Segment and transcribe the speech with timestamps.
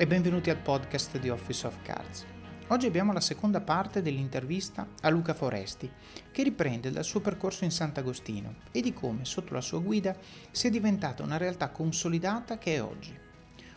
[0.00, 2.24] e benvenuti al podcast di Office of Cards.
[2.68, 5.90] Oggi abbiamo la seconda parte dell'intervista a Luca Foresti,
[6.30, 10.16] che riprende dal suo percorso in Sant'Agostino e di come, sotto la sua guida,
[10.52, 13.12] sia diventata una realtà consolidata che è oggi.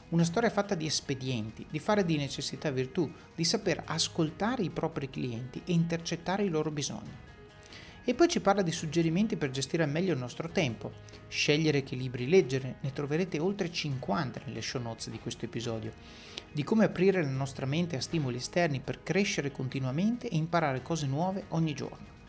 [0.09, 5.09] Una storia fatta di espedienti, di fare di necessità virtù, di saper ascoltare i propri
[5.09, 7.30] clienti e intercettare i loro bisogni.
[8.03, 10.91] E poi ci parla di suggerimenti per gestire al meglio il nostro tempo,
[11.27, 15.93] scegliere che libri leggere, ne troverete oltre 50 nelle show notes di questo episodio,
[16.51, 21.05] di come aprire la nostra mente a stimoli esterni per crescere continuamente e imparare cose
[21.05, 22.20] nuove ogni giorno.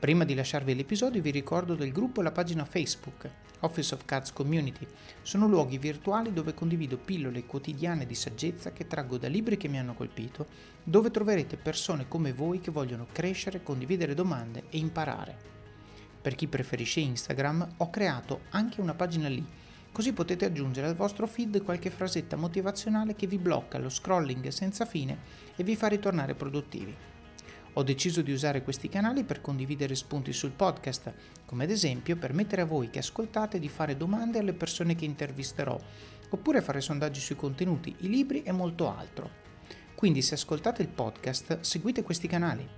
[0.00, 4.32] Prima di lasciarvi l'episodio vi ricordo del gruppo e la pagina Facebook Office of Cards
[4.32, 4.86] Community.
[5.20, 9.78] Sono luoghi virtuali dove condivido pillole quotidiane di saggezza che traggo da libri che mi
[9.78, 10.46] hanno colpito,
[10.82, 15.36] dove troverete persone come voi che vogliono crescere, condividere domande e imparare.
[16.22, 19.46] Per chi preferisce Instagram ho creato anche una pagina lì,
[19.92, 24.86] così potete aggiungere al vostro feed qualche frasetta motivazionale che vi blocca lo scrolling senza
[24.86, 25.18] fine
[25.56, 26.96] e vi fa ritornare produttivi.
[27.74, 31.12] Ho deciso di usare questi canali per condividere spunti sul podcast,
[31.46, 35.78] come ad esempio permettere a voi che ascoltate di fare domande alle persone che intervisterò,
[36.30, 39.30] oppure fare sondaggi sui contenuti, i libri e molto altro.
[39.94, 42.68] Quindi se ascoltate il podcast, seguite questi canali.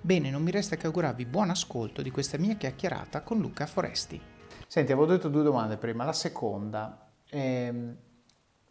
[0.00, 4.20] Bene, non mi resta che augurarvi buon ascolto di questa mia chiacchierata con Luca Foresti.
[4.66, 6.04] Senti, avevo detto due domande prima.
[6.04, 7.96] La seconda, ehm,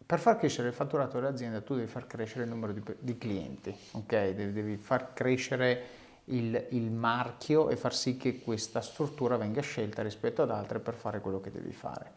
[0.08, 3.76] per far crescere il fatturato dell'azienda tu devi far crescere il numero di, di clienti,
[3.90, 4.30] ok?
[4.30, 5.82] Devi, devi far crescere
[6.24, 10.94] il, il, marchio e far sì che questa struttura venga scelta rispetto ad altre per
[10.94, 12.10] fare quello che devi fare.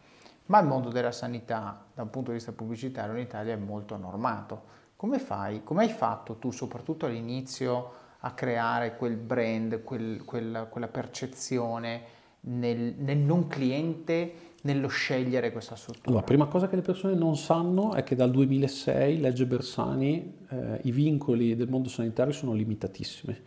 [0.46, 3.98] Ma il mondo della sanità, da un punto di vista pubblicitario, in Italia è molto
[3.98, 4.64] normato.
[4.96, 10.88] Come fai, come hai fatto tu, soprattutto all'inizio, a creare quel brand, quel, quella, quella
[10.88, 12.04] percezione
[12.40, 14.51] nel, nel non cliente?
[14.62, 16.08] Nello scegliere questa struttura?
[16.08, 20.34] Allora, la prima cosa che le persone non sanno è che dal 2006, legge Bersani,
[20.50, 23.38] eh, i vincoli del mondo sanitario sono limitatissimi.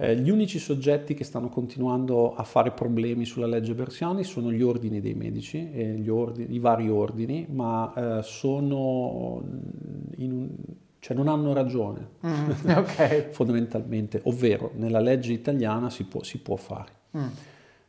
[0.00, 4.62] Eh, gli unici soggetti che stanno continuando a fare problemi sulla legge Bersani sono gli
[4.62, 9.42] ordini dei medici, e ordini, i vari ordini, ma eh, sono
[10.16, 10.50] un,
[11.00, 13.28] cioè non hanno ragione, mm, okay.
[13.32, 16.92] fondamentalmente, ovvero nella legge italiana si può, si può fare.
[17.16, 17.26] Mm.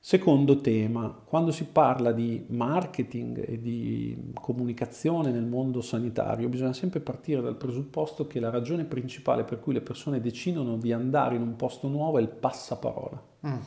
[0.02, 7.02] Secondo tema, quando si parla di marketing e di comunicazione nel mondo sanitario, bisogna sempre
[7.02, 11.42] partire dal presupposto che la ragione principale per cui le persone decidono di andare in
[11.42, 13.22] un posto nuovo è il passaparola.
[13.48, 13.58] Mm.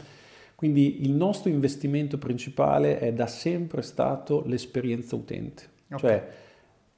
[0.55, 5.65] Quindi il nostro investimento principale è da sempre stato l'esperienza utente.
[5.91, 5.99] Okay.
[5.99, 6.29] Cioè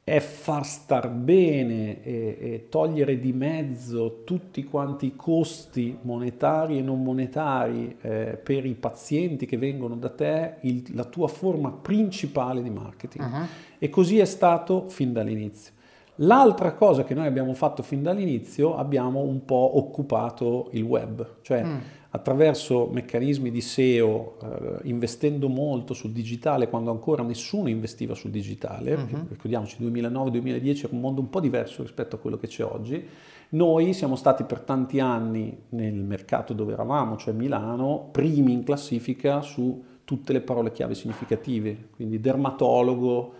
[0.04, 6.82] è far star bene e, e, togliere di mezzo tutti quanti i costi monetari e
[6.82, 12.62] non monetari eh, per i pazienti che vengono da te, il, la tua forma principale
[12.62, 13.24] di marketing.
[13.24, 13.46] Uh-huh.
[13.78, 15.72] E così è stato fin dall'inizio.
[16.18, 21.64] L'altra cosa che noi abbiamo fatto fin dall'inizio, abbiamo un po' occupato il web, cioè
[21.64, 21.78] mm
[22.14, 28.94] attraverso meccanismi di SEO, eh, investendo molto sul digitale quando ancora nessuno investiva sul digitale,
[28.94, 29.26] uh-huh.
[29.30, 33.04] ricordiamoci 2009-2010 era un mondo un po' diverso rispetto a quello che c'è oggi,
[33.50, 39.40] noi siamo stati per tanti anni nel mercato dove eravamo, cioè Milano, primi in classifica
[39.40, 43.34] su tutte le parole chiave significative, quindi dermatologo,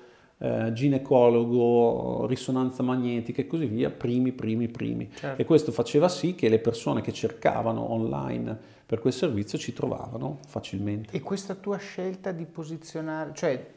[0.44, 5.10] eh, ginecologo, risonanza magnetica e così via, primi, primi, primi.
[5.10, 5.40] Certo.
[5.40, 10.40] E questo faceva sì che le persone che cercavano online per quel servizio ci trovavano
[10.46, 11.16] facilmente.
[11.16, 13.72] E questa tua scelta di posizionare, cioè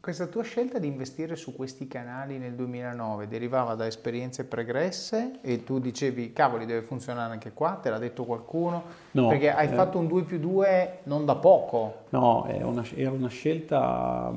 [0.00, 5.64] questa tua scelta di investire su questi canali nel 2009 derivava da esperienze pregresse e
[5.64, 8.84] tu dicevi cavoli deve funzionare anche qua, te l'ha detto qualcuno?
[9.10, 12.04] No, perché hai eh, fatto un 2 più 2 non da poco.
[12.10, 14.32] No, una, era una scelta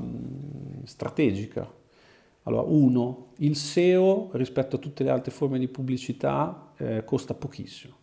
[0.85, 1.79] strategica.
[2.43, 7.99] Allora, uno, il SEO rispetto a tutte le altre forme di pubblicità eh, costa pochissimo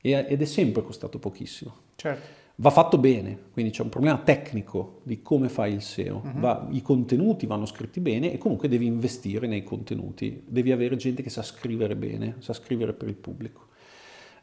[0.00, 1.74] ed è sempre costato pochissimo.
[1.94, 2.38] Certo.
[2.56, 6.22] Va fatto bene, quindi c'è un problema tecnico di come fai il SEO.
[6.22, 6.40] Uh-huh.
[6.40, 11.22] Va, I contenuti vanno scritti bene e comunque devi investire nei contenuti, devi avere gente
[11.22, 13.68] che sa scrivere bene, sa scrivere per il pubblico.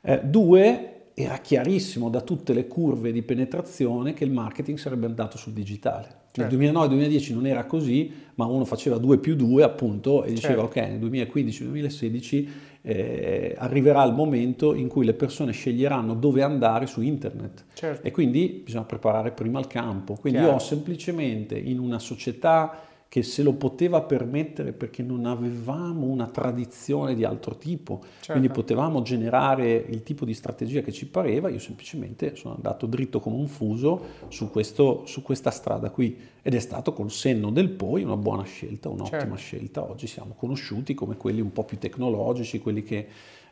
[0.02, 5.38] Eh, due, era chiarissimo da tutte le curve di penetrazione che il marketing sarebbe andato
[5.38, 6.26] sul digitale.
[6.38, 6.56] Certo.
[6.56, 10.80] Nel 2009-2010 non era così, ma uno faceva 2 più 2 appunto e diceva certo.
[10.80, 12.48] ok, nel 2015-2016
[12.84, 18.06] eh, arriverà il momento in cui le persone sceglieranno dove andare su internet certo.
[18.06, 20.14] e quindi bisogna preparare prima il campo.
[20.14, 20.54] Quindi Chiaro.
[20.54, 26.28] io ho semplicemente in una società che se lo poteva permettere perché non avevamo una
[26.28, 28.34] tradizione di altro tipo, certo.
[28.34, 33.20] quindi potevamo generare il tipo di strategia che ci pareva, io semplicemente sono andato dritto
[33.20, 37.70] come un fuso su, questo, su questa strada qui ed è stato col senno del
[37.70, 39.36] poi una buona scelta, un'ottima certo.
[39.36, 39.90] scelta.
[39.90, 43.08] Oggi siamo conosciuti come quelli un po' più tecnologici, quelli che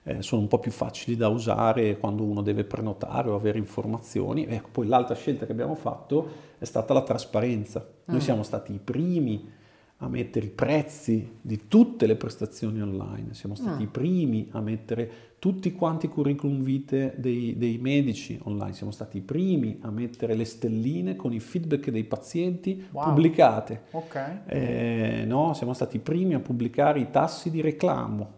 [0.07, 4.45] eh, sono un po' più facili da usare quando uno deve prenotare o avere informazioni.
[4.45, 6.29] Ecco, poi l'altra scelta che abbiamo fatto
[6.59, 7.85] è stata la trasparenza.
[8.05, 8.21] Noi mm.
[8.21, 9.51] siamo stati i primi
[9.99, 13.85] a mettere i prezzi di tutte le prestazioni online, siamo stati mm.
[13.85, 19.17] i primi a mettere tutti quanti i curriculum vitae dei, dei, medici online, siamo stati
[19.17, 23.05] i primi a mettere le stelline con i feedback dei pazienti wow.
[23.05, 23.83] pubblicate.
[23.91, 24.39] Okay.
[24.47, 25.53] Eh, no?
[25.53, 28.33] Siamo stati i primi a pubblicare i tassi di reclamo,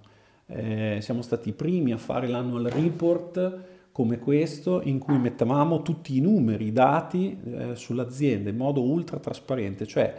[0.47, 6.15] eh, siamo stati i primi a fare l'annual report come questo in cui mettevamo tutti
[6.15, 10.15] i numeri, i dati eh, sull'azienda in modo ultra trasparente, cioè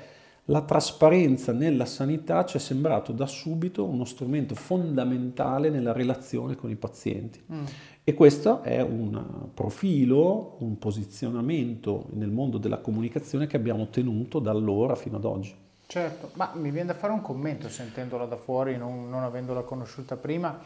[0.47, 6.71] la trasparenza nella sanità ci è sembrato da subito uno strumento fondamentale nella relazione con
[6.71, 7.41] i pazienti.
[7.53, 7.65] Mm.
[8.03, 14.51] E questo è un profilo, un posizionamento nel mondo della comunicazione che abbiamo tenuto da
[14.51, 15.55] allora fino ad oggi.
[15.91, 20.19] Certo, ma mi viene da fare un commento sentendola da fuori, non, non avendola conosciuta
[20.19, 20.61] prima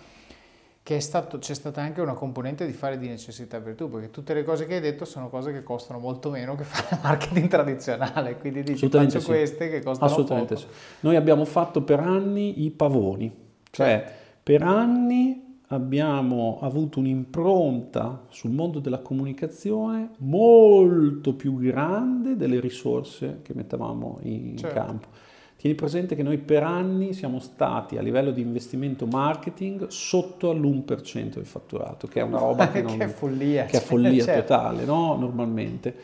[0.82, 4.42] che stato, c'è stata anche una componente di fare di necessità virtù, perché tutte le
[4.42, 8.64] cose che hai detto sono cose che costano molto meno che fare marketing tradizionale, quindi
[8.64, 9.26] dici faccio sì.
[9.26, 10.66] queste che costano Assolutamente poco.
[10.66, 10.74] Sì.
[11.00, 13.32] Noi abbiamo fatto per anni i pavoni,
[13.70, 14.12] cioè sì.
[14.42, 23.52] per anni abbiamo avuto un'impronta sul mondo della comunicazione molto più grande delle risorse che
[23.54, 24.78] mettevamo in certo.
[24.78, 25.08] campo.
[25.56, 31.34] Tieni presente che noi per anni siamo stati a livello di investimento marketing sotto all'1%
[31.34, 34.54] del fatturato, che è una roba che, non, che è follia, che è follia certo.
[34.54, 35.16] totale, no?
[35.16, 35.94] normalmente.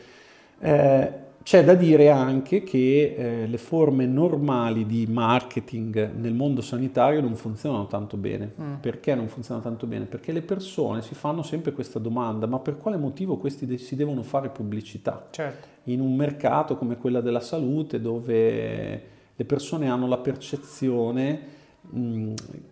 [0.59, 7.21] Eh, c'è da dire anche che eh, le forme normali di marketing nel mondo sanitario
[7.21, 8.53] non funzionano tanto bene.
[8.61, 8.73] Mm.
[8.75, 10.05] Perché non funzionano tanto bene?
[10.05, 13.95] Perché le persone si fanno sempre questa domanda, ma per quale motivo questi de- si
[13.95, 15.29] devono fare pubblicità?
[15.31, 15.67] Certo.
[15.85, 19.03] In un mercato come quella della salute dove
[19.35, 21.57] le persone hanno la percezione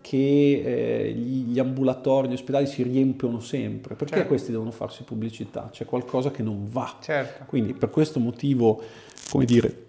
[0.01, 0.61] che
[1.07, 3.95] eh, gli, ambulatori, gli ospedali si riempiono sempre.
[3.95, 4.27] Perché certo.
[4.27, 5.69] questi devono farsi pubblicità?
[5.71, 6.97] C'è qualcosa che non va.
[6.99, 7.45] Certo.
[7.45, 8.81] Quindi per questo motivo,
[9.29, 9.85] come dire,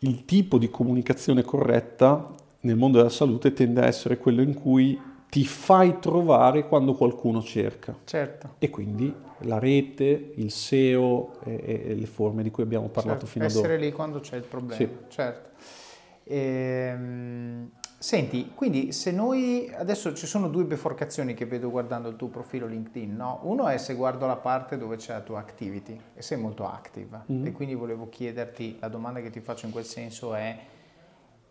[0.00, 4.98] il tipo di comunicazione corretta nel mondo della salute tende a essere quello in cui
[5.28, 7.94] ti fai trovare quando qualcuno cerca.
[8.04, 8.54] Certo.
[8.58, 13.32] E quindi la rete, il SEO e, e le forme di cui abbiamo parlato certo.
[13.32, 13.60] fino ad ora.
[13.60, 14.76] Essere lì quando c'è il problema.
[14.76, 14.88] Sì.
[15.08, 15.50] Certo.
[16.24, 22.28] Ehm, senti, quindi se noi adesso ci sono due biforcazioni che vedo guardando il tuo
[22.28, 23.40] profilo LinkedIn, no?
[23.42, 27.22] Uno è se guardo la parte dove c'è la tua activity e sei molto active
[27.30, 27.46] mm-hmm.
[27.46, 30.58] e quindi volevo chiederti, la domanda che ti faccio in quel senso è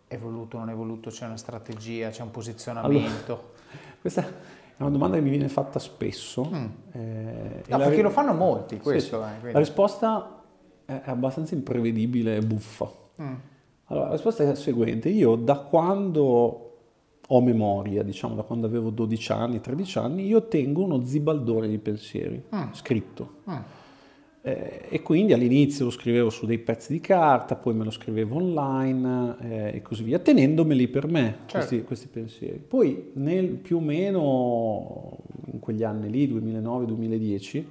[0.07, 3.33] è voluto, non è voluto, c'è una strategia, c'è un posizionamento?
[3.33, 3.49] Allora,
[4.01, 6.49] questa è una domanda che mi viene fatta spesso.
[6.53, 6.65] Mm.
[6.91, 8.03] Eh, no, perché la...
[8.03, 9.23] lo fanno molti questo.
[9.41, 10.43] Sì, eh, la risposta
[10.85, 12.89] è abbastanza imprevedibile e buffa.
[13.21, 13.33] Mm.
[13.87, 15.09] Allora, la risposta è la seguente.
[15.09, 16.65] Io da quando
[17.27, 21.77] ho memoria, diciamo da quando avevo 12 anni, 13 anni, io tengo uno zibaldone di
[21.77, 22.71] pensieri mm.
[22.71, 23.29] scritto.
[23.49, 23.55] Mm.
[24.41, 28.35] Eh, e quindi all'inizio lo scrivevo su dei pezzi di carta, poi me lo scrivevo
[28.35, 31.57] online eh, e così via, tenendomeli per me certo.
[31.57, 32.59] questi, questi, pensieri.
[32.59, 35.17] Poi nel più o meno
[35.51, 37.63] in quegli anni lì, 2009-2010,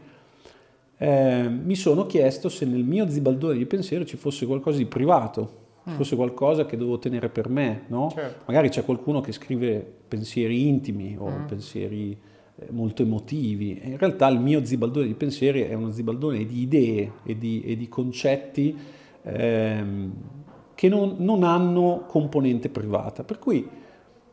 [0.97, 5.63] eh, mi sono chiesto se nel mio zibaldone di pensieri ci fosse qualcosa di privato
[5.89, 5.95] mm.
[5.95, 8.11] fosse qualcosa che devo tenere per me, no?
[8.15, 8.43] certo.
[8.47, 11.45] Magari c'è qualcuno che scrive pensieri intimi o mm.
[11.47, 12.17] pensieri
[12.57, 13.81] eh, molto emotivi.
[13.83, 17.77] in realtà il mio zibaldone di pensieri è uno zibaldone di idee e di, e
[17.77, 18.77] di concetti
[19.23, 20.13] ehm,
[20.75, 23.25] che non, non, hanno componente privata.
[23.25, 23.67] Per cui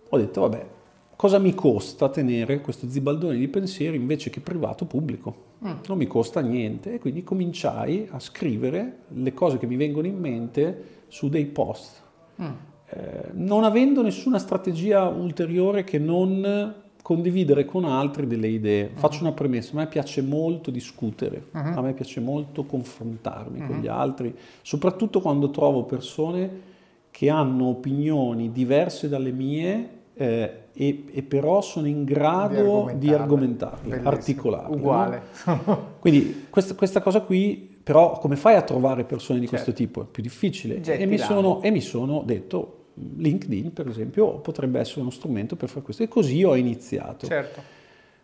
[0.10, 0.68] ho detto, vabbè,
[1.16, 5.50] cosa mi costa tenere questo zibaldone di pensieri invece che privato pubblico?
[5.66, 5.74] Mm.
[5.88, 6.94] Non mi costa niente.
[6.94, 12.02] E quindi cominciai a scrivere le cose che mi vengono in mente su dei post,
[12.42, 12.46] mm.
[12.88, 18.92] eh, non avendo nessuna strategia ulteriore che non condividere con altri delle idee.
[18.94, 19.00] Uh-huh.
[19.00, 21.78] Faccio una premessa, a me piace molto discutere, uh-huh.
[21.78, 23.68] a me piace molto confrontarmi uh-huh.
[23.68, 26.70] con gli altri, soprattutto quando trovo persone
[27.12, 34.00] che hanno opinioni diverse dalle mie eh, e, e, però sono in grado di argomentarle,
[34.00, 34.76] di articolarle.
[34.76, 35.22] Uguale.
[35.46, 35.88] No?
[36.00, 39.64] Quindi questa, questa, cosa qui però come fai a trovare persone di certo.
[39.64, 40.02] questo tipo?
[40.04, 40.82] È più difficile.
[40.82, 42.86] E mi, sono, e mi, sono, detto,
[43.18, 46.04] LinkedIn per esempio potrebbe essere uno strumento per fare questo.
[46.04, 47.26] E così ho iniziato.
[47.26, 47.62] Certo.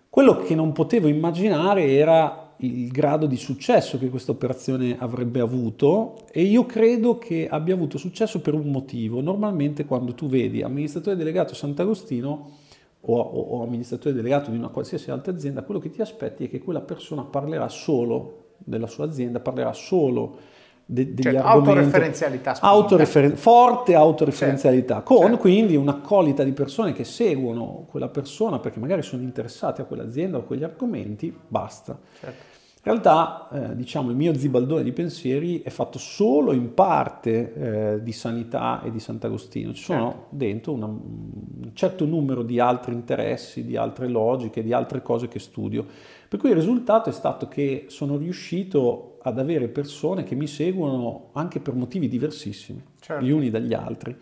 [0.09, 6.15] Quello che non potevo immaginare era il grado di successo che questa operazione avrebbe avuto
[6.31, 9.21] e io credo che abbia avuto successo per un motivo.
[9.21, 12.51] Normalmente quando tu vedi amministratore delegato Sant'Agostino
[12.99, 16.59] o, o, amministratore delegato di una qualsiasi altra azienda, quello che ti aspetti è che
[16.59, 20.37] quella persona parlerà solo della sua azienda, parlerà solo
[20.85, 21.69] de, degli cioè, argomenti.
[21.69, 25.13] Autoreferenzialità autoreferen- forte autoreferenzialità, certo.
[25.13, 25.37] con certo.
[25.37, 30.41] quindi un'accolita di persone che seguono quella persona perché magari sono interessate a quell'azienda o
[30.41, 31.99] a quegli argomenti, basta.
[32.19, 32.55] Certo.
[32.87, 38.01] In realtà, eh, diciamo, il mio zibaldone di pensieri è fatto solo in parte eh,
[38.01, 39.73] di sanità e di Sant'Agostino.
[39.73, 40.27] Ci sono certo.
[40.29, 45.39] dentro una, un certo numero di altri interessi, di altre logiche, di altre cose che
[45.39, 45.85] studio.
[46.27, 51.29] Per cui il risultato è stato che sono riuscito ad avere persone che mi seguono
[51.33, 53.23] anche per motivi diversissimi, certo.
[53.23, 54.15] gli uni dagli altri.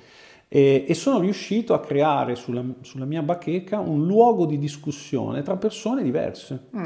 [0.48, 5.58] E, e, sono riuscito a creare sulla, sulla, mia bacheca un luogo di discussione tra
[5.58, 6.68] persone diverse.
[6.76, 6.86] Mm.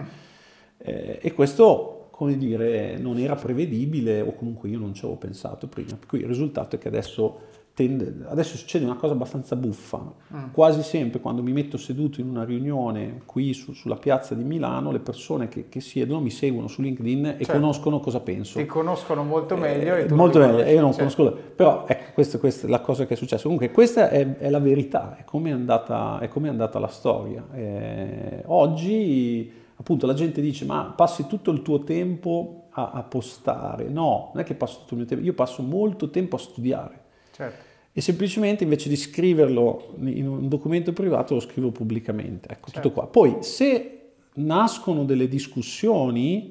[0.77, 5.67] Eh, e questo, come dire, non era prevedibile o comunque io non ci avevo pensato
[5.67, 5.95] prima.
[5.97, 7.41] Per cui il risultato è che adesso,
[7.79, 10.01] tende, adesso succede una cosa abbastanza buffa.
[10.36, 10.51] Mm.
[10.51, 14.91] Quasi sempre quando mi metto seduto in una riunione qui su, sulla piazza di Milano,
[14.91, 17.53] le persone che, che, siedono mi seguono su LinkedIn e certo.
[17.53, 18.59] conoscono cosa penso.
[18.59, 19.95] Ti conoscono molto meglio.
[19.95, 21.15] Eh, molto meglio, e io non certo.
[21.15, 21.41] conosco.
[21.55, 23.43] Però ecco, questa, questa, è la cosa che è successa.
[23.43, 26.88] Comunque questa è, è la verità, è come è andata, è come è andata la
[26.88, 27.45] storia.
[27.53, 33.88] Eh, oggi appunto la gente dice ma passi tutto il tuo tempo a, a, postare.
[33.88, 37.03] No, non è che passo tutto il mio tempo, io passo molto tempo a studiare.
[37.31, 37.67] Certo.
[37.99, 42.47] E semplicemente invece di scriverlo in un documento privato lo scrivo pubblicamente.
[42.47, 42.79] Ecco, certo.
[42.79, 43.07] tutto qua.
[43.07, 46.49] Poi se nascono delle discussioni,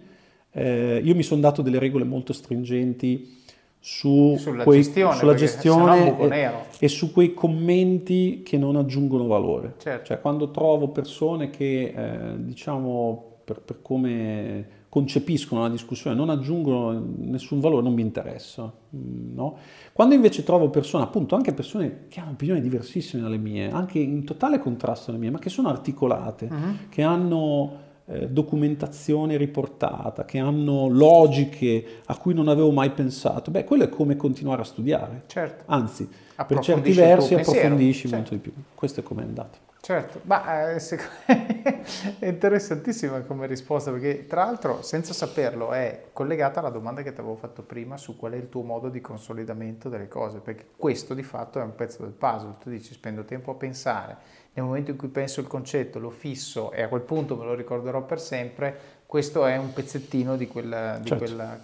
[0.50, 3.36] eh, io mi sono dato delle regole molto stringenti
[3.80, 6.50] su sulla quei, gestione, sulla gestione e,
[6.80, 9.76] e, su quei commenti che non aggiungono valore.
[9.78, 10.04] Certo.
[10.04, 17.02] Cioè quando trovo persone che, eh, diciamo, per, per, come concepiscono la discussione non aggiungono
[17.18, 18.72] nessun valore, non mi interessa.
[18.96, 19.56] Mm, no?
[19.92, 24.24] Quando invece trovo persone, appunto anche persone che hanno opinioni diversissime dalle mie, anche in
[24.24, 26.88] totale contrasto alle mie, ma che sono articolate, uh-huh.
[26.88, 33.64] che hanno eh, documentazione riportata, che hanno logiche a cui non avevo mai pensato, beh,
[33.64, 35.24] quello è come continuare a studiare.
[35.26, 35.64] Certo.
[35.66, 36.08] Anzi,
[36.46, 38.16] per certi versi approfondisci certo.
[38.16, 38.52] molto di più.
[38.74, 39.66] Questo è come è andato.
[39.80, 40.76] Certo, ma eh,
[42.18, 47.20] è interessantissima come risposta perché tra l'altro senza saperlo è collegata alla domanda che ti
[47.20, 51.14] avevo fatto prima su qual è il tuo modo di consolidamento delle cose, perché questo
[51.14, 54.16] di fatto è un pezzo del puzzle, tu dici spendo tempo a pensare,
[54.52, 57.54] nel momento in cui penso il concetto lo fisso e a quel punto me lo
[57.54, 60.98] ricorderò per sempre, questo è un pezzettino di quella...
[60.98, 61.24] Di certo.
[61.24, 61.58] quella...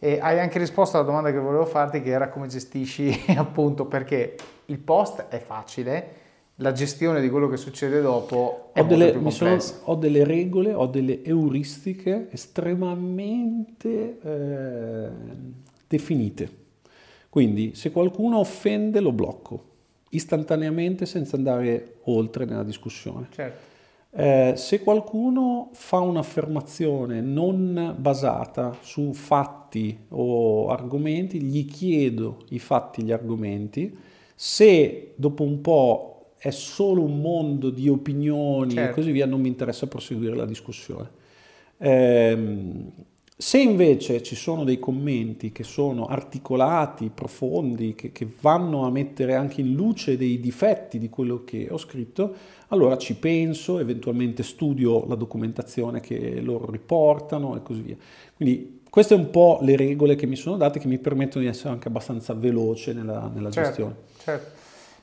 [0.00, 4.36] E hai anche risposto alla domanda che volevo farti che era come gestisci appunto perché
[4.66, 6.26] il post è facile,
[6.60, 10.86] la gestione di quello che succede dopo è ho delle, sono, ho delle regole, ho
[10.86, 15.08] delle euristiche estremamente eh,
[15.86, 16.66] definite.
[17.28, 19.64] Quindi se qualcuno offende lo blocco
[20.10, 23.28] istantaneamente senza andare oltre nella discussione.
[23.30, 23.66] Certo.
[24.10, 33.02] Eh, se qualcuno fa un'affermazione non basata su fatti o argomenti, gli chiedo i fatti
[33.02, 33.96] e gli argomenti.
[34.34, 38.90] Se dopo un po' è solo un mondo di opinioni certo.
[38.90, 41.10] e così via, non mi interessa proseguire la discussione.
[41.76, 42.36] Eh,
[43.40, 49.36] se invece ci sono dei commenti che sono articolati, profondi, che, che, vanno a mettere
[49.36, 52.34] anche in luce dei difetti di quello che ho scritto,
[52.68, 57.96] allora ci penso, eventualmente studio la documentazione che loro riportano e così via.
[58.34, 61.48] Quindi queste sono un po' le regole che mi sono date che mi permettono di
[61.50, 63.94] essere anche abbastanza veloce nella, nella certo, gestione.
[64.20, 64.57] Certo.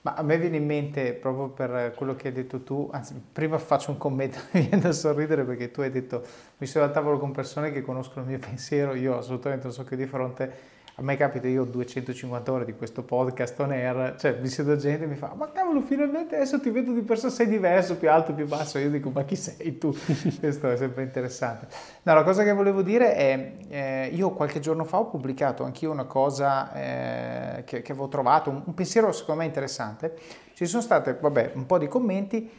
[0.05, 3.57] Ma a me viene in mente, proprio per quello che hai detto tu, anzi prima
[3.57, 6.23] faccio un commento, mi viene da sorridere perché tu hai detto
[6.57, 9.83] mi sono al tavolo con persone che conoscono il mio pensiero, io assolutamente non so
[9.83, 14.15] che di fronte a me capita, io ho 250 ore di questo podcast on air,
[14.17, 17.33] cioè mi siedo gente e mi fa, ma cavolo, finalmente adesso ti vedo di persona,
[17.33, 19.91] sei diverso, più alto, più basso, io dico, ma chi sei tu?
[20.39, 21.67] Questo è sempre interessante.
[22.03, 25.91] No, la cosa che volevo dire è, eh, io qualche giorno fa ho pubblicato anch'io
[25.91, 30.17] una cosa eh, che, che, avevo trovato, un, un pensiero secondo me interessante,
[30.53, 32.49] ci sono state, vabbè, un po' di commenti,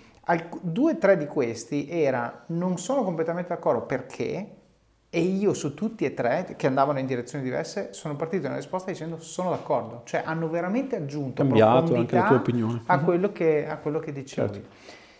[0.60, 4.50] due o tre di questi era, non sono completamente d'accordo perché,
[5.08, 8.90] e io su tutti e tre, che andavano in direzioni diverse, sono partito nella risposta
[8.90, 10.02] dicendo sono d'accordo.
[10.04, 12.82] Cioè hanno veramente aggiunto Cambiato anche la tua opinione.
[12.86, 14.68] A quello che, a quello che dicevo certo.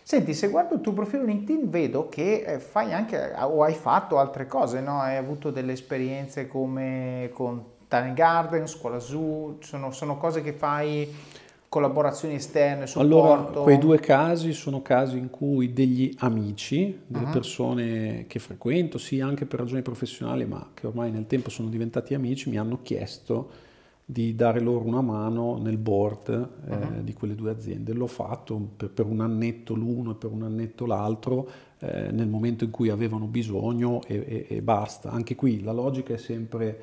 [0.03, 4.17] Senti, se guardo il tuo profilo LinkedIn vedo che eh, fai anche, o hai fatto
[4.19, 5.01] altre cose, no?
[5.01, 11.13] Hai avuto delle esperienze come con Tiny Garden, Scuola Zoo, sono, sono cose che fai
[11.69, 13.15] collaborazioni esterne, supporto?
[13.15, 17.31] Allora, quei due casi sono casi in cui degli amici, delle uh-huh.
[17.31, 22.13] persone che frequento, sì anche per ragioni professionali, ma che ormai nel tempo sono diventati
[22.13, 23.65] amici, mi hanno chiesto
[24.09, 27.03] di dare loro una mano nel board eh, uh-huh.
[27.03, 27.91] di quelle due aziende.
[27.91, 32.63] L'ho fatto per, per, un annetto l'uno e per un annetto l'altro eh, nel momento
[32.63, 35.11] in cui avevano bisogno e, e, e, basta.
[35.11, 36.79] Anche qui la logica è sempre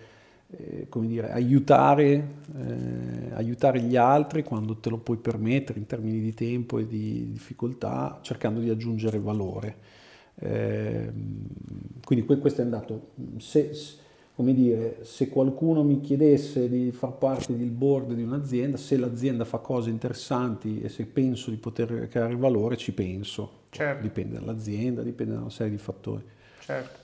[0.57, 2.13] eh, come dire, aiutare,
[2.57, 7.31] eh, aiutare, gli altri quando te lo puoi permettere in termini di tempo e di
[7.31, 9.77] difficoltà, cercando di aggiungere valore.
[10.37, 11.47] Ehm,
[12.05, 13.11] quindi questo è andato.
[13.39, 13.71] Se,
[14.35, 19.45] come dire, se qualcuno mi chiedesse di far parte del board di un'azienda, se l'azienda
[19.45, 23.63] fa cose interessanti e se penso di poter creare valore, ci penso.
[23.71, 24.03] Certo.
[24.03, 26.23] Dipende dall'azienda, dipende da una serie di fattori.
[26.61, 27.04] Certo.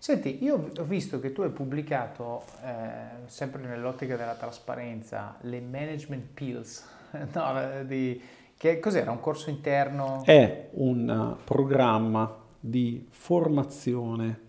[0.00, 6.24] Senti, io ho visto che tu hai pubblicato, eh, sempre nell'ottica della trasparenza, le management
[6.34, 6.84] pills,
[7.34, 8.20] no, di,
[8.56, 9.10] che cos'era?
[9.10, 10.22] Un corso interno?
[10.24, 14.40] È un programma di formazione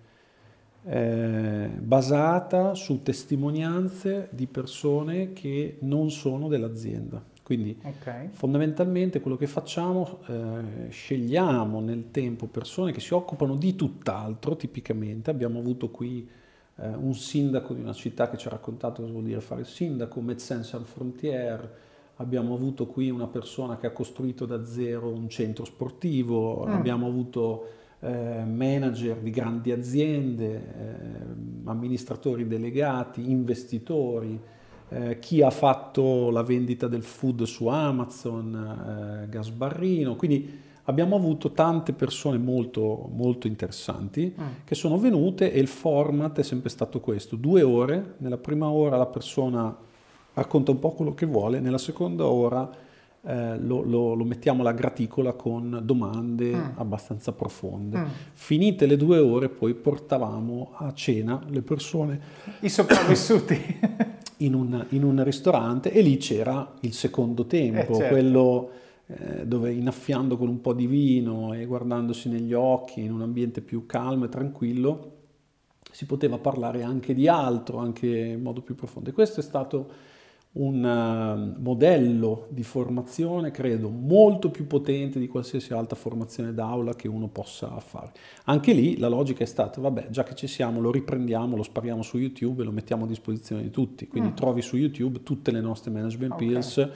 [0.86, 7.24] eh, basata su testimonianze di persone che non sono dell'azienda.
[7.50, 8.30] Quindi okay.
[8.32, 15.32] fondamentalmente quello che facciamo, eh, scegliamo nel tempo persone che si occupano di tutt'altro, tipicamente.
[15.32, 16.30] Abbiamo avuto qui
[16.76, 19.66] eh, un sindaco di una città che ci ha raccontato cosa vuol dire fare il
[19.66, 21.68] sindaco, Médecins Sans Frontières,
[22.18, 26.72] abbiamo avuto qui una persona che ha costruito da zero un centro sportivo, mm.
[26.72, 27.66] abbiamo avuto
[28.02, 30.94] eh, manager di grandi aziende, eh,
[31.64, 34.40] amministratori delegati, investitori
[34.90, 41.52] eh, chi ha fatto la vendita del food su Amazon, eh, Gasbarrino, quindi abbiamo avuto
[41.52, 44.46] tante persone molto, molto interessanti mm.
[44.64, 48.98] che sono venute e il format è sempre stato questo, due ore, nella prima ora
[48.98, 49.76] la persona
[50.34, 52.70] racconta un po' quello che vuole, nella seconda ora
[53.22, 56.66] eh, lo, lo, lo, mettiamo alla graticola con domande mm.
[56.76, 58.00] abbastanza profonde.
[58.00, 58.06] Mm.
[58.34, 62.20] Finite le due ore poi portavamo a cena le persone...
[62.62, 63.80] I sopravvissuti.
[64.40, 68.14] in un, in un ristorante e lì c'era il secondo tempo, eh, certo.
[68.14, 68.70] quello
[69.08, 73.62] eh, dove innaffiando con un po' di vino e guardandosi negli occhi in un ambiente
[73.62, 75.14] più calmo e tranquillo
[75.92, 79.10] si poteva parlare anche di altro, anche in modo più profondo.
[79.10, 79.90] E questo è stato
[80.52, 87.08] un uh, modello di formazione, credo, molto più potente di qualsiasi altra formazione d'aula che
[87.08, 88.12] uno possa fare.
[88.46, 92.02] Anche lì la logica è stata, vabbè, già che ci siamo, lo riprendiamo, lo spariamo
[92.02, 94.08] su YouTube e lo mettiamo a disposizione di tutti.
[94.08, 94.36] Quindi mm.
[94.36, 96.48] trovi su YouTube tutte le nostre management okay.
[96.48, 96.90] pills,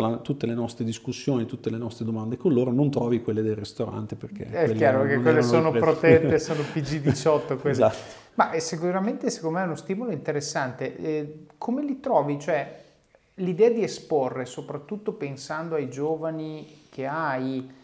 [0.00, 3.56] la, tutte le nostre discussioni, tutte le nostre domande con loro, non trovi quelle del
[3.56, 4.44] ristorante perché...
[4.44, 7.70] È chiaro che quelle sono protette, sono PG18 quelle.
[7.70, 8.23] Esatto.
[8.34, 10.96] Ma è sicuramente secondo me è uno stimolo interessante.
[10.96, 12.38] Eh, come li trovi?
[12.38, 12.82] Cioè,
[13.34, 17.82] l'idea di esporre, soprattutto pensando ai giovani che hai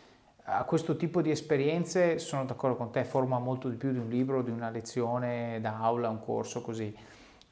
[0.52, 4.08] a questo tipo di esperienze, sono d'accordo con te, forma molto di più di un
[4.08, 6.92] libro, di una lezione d'aula, un corso così.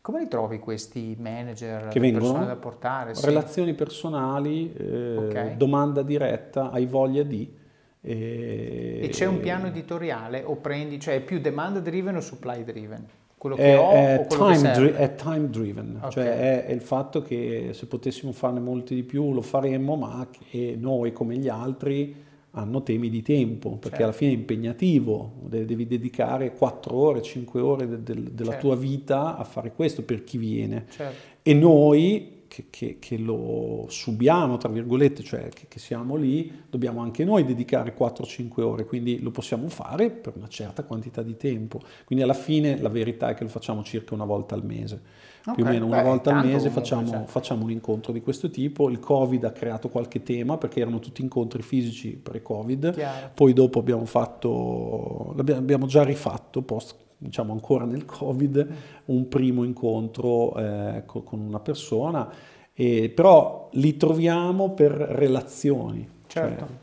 [0.01, 3.15] Come li trovi questi manager, che vengono, persone da portare?
[3.15, 3.27] Sì.
[3.27, 5.57] Relazioni personali, eh, okay.
[5.57, 7.67] domanda diretta, hai voglia di...
[8.01, 12.65] E, e c'è un piano editoriale o prendi, cioè è più demand driven o supply
[12.65, 13.07] driven?
[13.37, 16.11] Quello che è, ho è, time, dri- è time driven, okay.
[16.11, 20.27] cioè è, è, il fatto che se potessimo farne molti di più lo faremmo, ma
[20.31, 24.03] che noi come gli altri hanno temi di tempo, perché certo.
[24.05, 28.67] alla fine è impegnativo, devi dedicare 4 ore, 5 ore de- de- della certo.
[28.67, 30.87] tua vita a fare questo per chi viene.
[30.89, 31.37] Certo.
[31.43, 37.01] E noi che, che, che, lo subiamo, tra virgolette, cioè che, che, siamo lì, dobbiamo
[37.01, 41.81] anche noi dedicare 4-5 ore, quindi lo possiamo fare per una certa quantità di tempo.
[42.05, 45.01] Quindi alla fine la verità è che lo facciamo circa una volta al mese.
[45.41, 47.25] Okay, Più o meno una beh, volta al mese facciamo, cioè.
[47.27, 48.91] facciamo, un incontro di questo tipo.
[48.91, 52.93] Il Covid ha creato qualche tema perché erano tutti incontri fisici pre-Covid.
[52.93, 53.31] Chiaro.
[53.35, 58.69] Poi dopo abbiamo fatto, l'abbiamo già rifatto post diciamo ancora nel Covid,
[59.07, 62.33] un primo incontro eh, con una persona,
[62.73, 66.09] e, però li troviamo per relazioni.
[66.27, 66.77] Certo, cioè...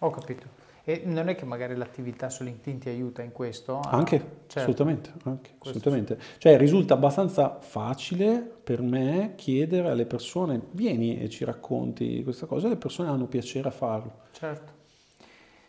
[0.00, 0.62] ho capito.
[0.86, 3.80] E non è che magari l'attività su LinkedIn ti aiuta in questo?
[3.80, 4.58] Anche, certo.
[4.58, 5.12] assolutamente.
[5.22, 6.18] Anche, assolutamente.
[6.36, 12.68] Cioè risulta abbastanza facile per me chiedere alle persone, vieni e ci racconti questa cosa,
[12.68, 14.12] le persone hanno piacere a farlo.
[14.32, 14.72] Certo.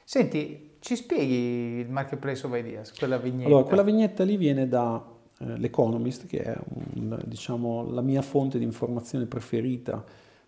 [0.04, 3.48] Senti, ci spieghi il Marketplace of Ideas, quella vignetta?
[3.48, 5.04] Allora, quella vignetta lì viene da
[5.40, 6.56] eh, l'Economist, che è
[6.94, 10.06] un, diciamo, la mia fonte di informazione preferita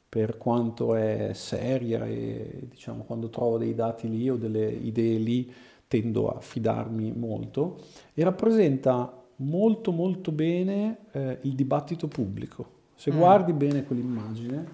[0.08, 5.52] per quanto è seria e diciamo, quando trovo dei dati lì o delle idee lì
[5.88, 7.80] tendo a fidarmi molto
[8.13, 12.73] e rappresenta molto molto bene eh, il dibattito pubblico.
[12.93, 13.17] Se mm.
[13.17, 14.65] guardi bene quell'immagine,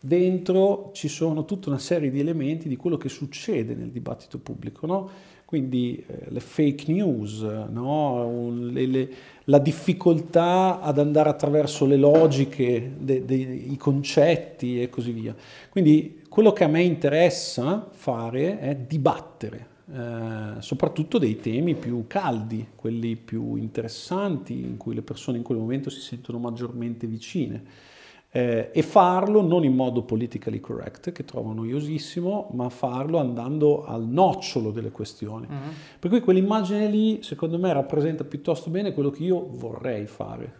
[0.00, 4.86] dentro ci sono tutta una serie di elementi di quello che succede nel dibattito pubblico,
[4.86, 5.10] no?
[5.50, 8.24] quindi eh, le fake news, no?
[8.24, 9.08] Un, le, le,
[9.46, 15.34] la difficoltà ad andare attraverso le logiche, dei concetti e così via.
[15.68, 22.68] Quindi quello che a me interessa fare è dibattere, eh, soprattutto dei temi più caldi,
[22.76, 27.88] quelli più interessanti, in cui le persone in quel momento si sentono maggiormente vicine
[28.32, 34.06] eh, e farlo non in modo politically correct, che trovo noiosissimo, ma farlo andando al
[34.06, 35.46] nocciolo delle questioni.
[35.50, 35.68] Mm-hmm.
[35.98, 40.54] Per cui quell'immagine lì, secondo me, rappresenta piuttosto bene quello che io vorrei fare.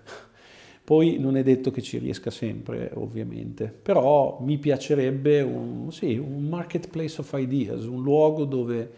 [0.83, 6.49] Poi non è detto che ci riesca sempre, ovviamente, però mi piacerebbe un, sì, un
[6.49, 8.91] marketplace of ideas, un luogo dove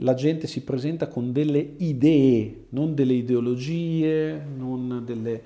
[0.00, 5.42] la gente si presenta con delle idee, non delle ideologie, non delle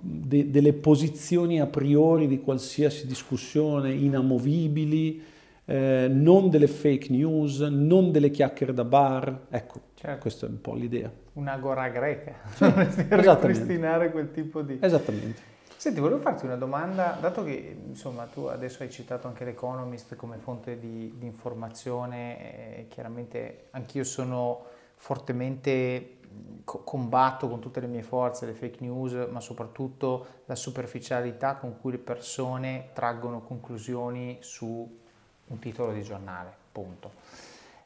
[0.00, 5.22] de, delle posizioni a priori di qualsiasi discussione inamovibili,
[5.66, 9.46] eh, non delle fake news, non delle chiacchiere da bar.
[9.50, 10.20] Ecco, certo.
[10.20, 11.10] questa è un po' l'idea.
[11.34, 14.78] Un'agora greca, sì, ripristinare quel tipo di...
[14.80, 15.48] Esattamente.
[15.76, 20.36] Senti, volevo farti una domanda, dato che insomma, tu adesso hai citato anche l'Economist come
[20.36, 26.18] fonte di, di informazione, eh, chiaramente anch'io sono fortemente
[26.64, 31.92] combatto con tutte le mie forze le fake news, ma soprattutto la superficialità con cui
[31.92, 34.98] le persone traggono conclusioni su
[35.46, 37.12] un titolo di giornale, punto.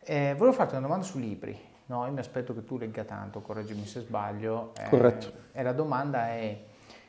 [0.00, 2.04] Eh, volevo farti una domanda su libri, no?
[2.06, 4.72] Io mi aspetto che tu legga tanto, correggimi se sbaglio.
[4.78, 5.32] Eh, Corretto.
[5.52, 6.62] E la domanda è,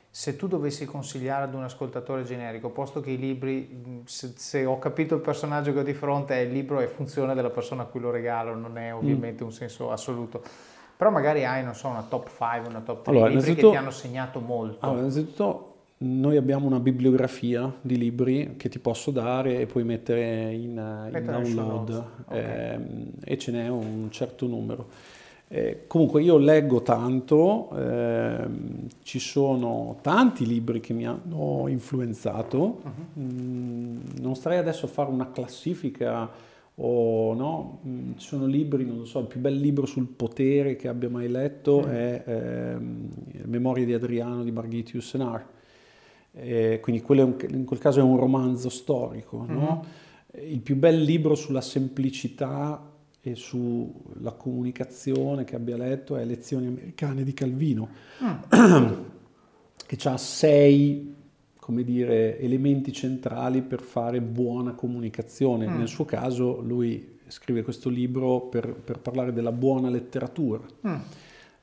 [0.10, 4.80] se tu dovessi consigliare ad un ascoltatore generico, posto che i libri, se, se, ho
[4.80, 7.86] capito il personaggio che ho di fronte, è il libro è funzione della persona a
[7.86, 9.48] cui lo regalo, non è ovviamente mm.
[9.48, 13.30] un senso assoluto però magari hai, non so, una top 5, una top 3 allora,
[13.30, 14.86] libri che ti hanno segnato molto.
[14.86, 20.52] Allora, innanzitutto noi abbiamo una bibliografia di libri che ti posso dare e puoi mettere
[20.52, 22.40] in, in download okay.
[22.40, 22.80] eh,
[23.24, 24.88] e ce n'è un certo numero.
[25.48, 28.48] Eh, comunque io leggo tanto, eh,
[29.04, 33.22] ci sono tanti libri che mi hanno influenzato, uh-huh.
[33.22, 36.30] mm, non starei adesso a fare una classifica
[36.78, 40.76] o no, mm, ci sono libri, non lo so, il più bel libro sul potere
[40.76, 41.90] che abbia mai letto mm.
[41.90, 43.10] è ehm,
[43.46, 45.54] Memorie di Adriano di Margitius Senar.
[46.34, 49.40] Eh, quindi un, in quel caso è un romanzo storico.
[49.40, 49.58] Mm-hmm.
[49.58, 49.86] No?
[50.42, 57.24] Il più bel libro sulla semplicità e sulla comunicazione che abbia letto è Lezioni americane
[57.24, 57.90] di Calvino,
[58.22, 58.94] mm.
[59.88, 61.15] che ha sei
[61.66, 65.68] come dire, elementi centrali per fare buona comunicazione.
[65.68, 65.78] Mm.
[65.80, 70.64] Nel suo caso lui scrive questo libro per, per parlare della buona letteratura.
[70.88, 70.96] Mm.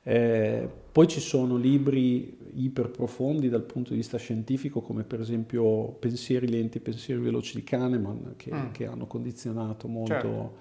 [0.03, 5.93] Eh, poi ci sono libri iper profondi dal punto di vista scientifico, come per esempio
[5.93, 8.71] Pensieri lenti, pensieri veloci di Kahneman, che, mm.
[8.73, 10.11] che hanno condizionato molto.
[10.11, 10.53] Certo.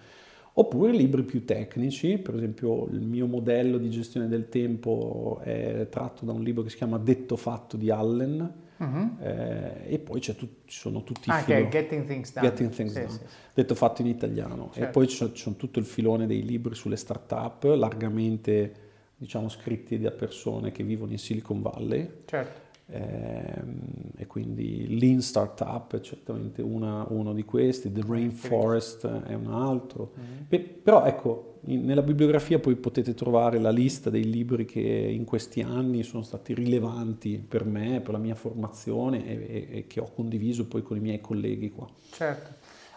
[0.53, 6.25] Oppure libri più tecnici, per esempio il mio modello di gestione del tempo è tratto
[6.25, 9.17] da un libro che si chiama Detto Fatto di Allen, Uh-huh.
[9.21, 11.69] Eh, e poi tu, ci sono tutti ah, i filoni.
[11.69, 12.49] Getting Things Done.
[12.49, 13.11] Getting things sì, done.
[13.13, 13.21] Sì.
[13.55, 14.71] Detto fatto in italiano.
[14.73, 14.89] Certo.
[14.89, 18.75] E poi ci sono, ci sono, tutto il filone dei libri sulle start-up, largamente
[19.17, 22.11] diciamo, scritti da persone che vivono in Silicon Valley.
[22.25, 22.71] Certo.
[22.93, 29.47] Ehm, e quindi Lean Startup è certamente una, uno di questi, The Rainforest è un
[29.47, 30.13] altro.
[30.19, 30.43] Mm-hmm.
[30.49, 35.25] Beh, però ecco, in, nella bibliografia poi potete trovare la lista dei libri che in
[35.25, 40.01] questi anni sono stati rilevanti per me, per la mia formazione e, e, e che
[40.01, 41.89] ho condiviso poi con i miei colleghi qua.
[42.11, 42.51] Certo.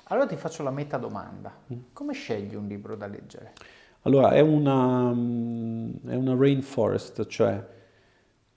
[0.10, 1.52] Allora ti faccio la meta domanda.
[1.74, 1.78] Mm.
[1.94, 3.54] Come scegli un libro da leggere?
[4.02, 7.74] Allora, è una, è una rainforest, cioè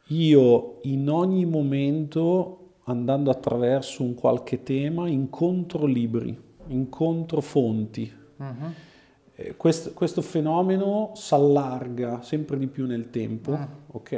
[0.08, 6.36] io in ogni momento, andando attraverso un qualche tema, incontro libri,
[6.68, 8.10] incontro fonti.
[8.36, 8.72] Uh-huh.
[9.40, 13.68] Eh, questo, questo, fenomeno si allarga sempre di più nel tempo, uh-huh.
[13.92, 14.12] ok?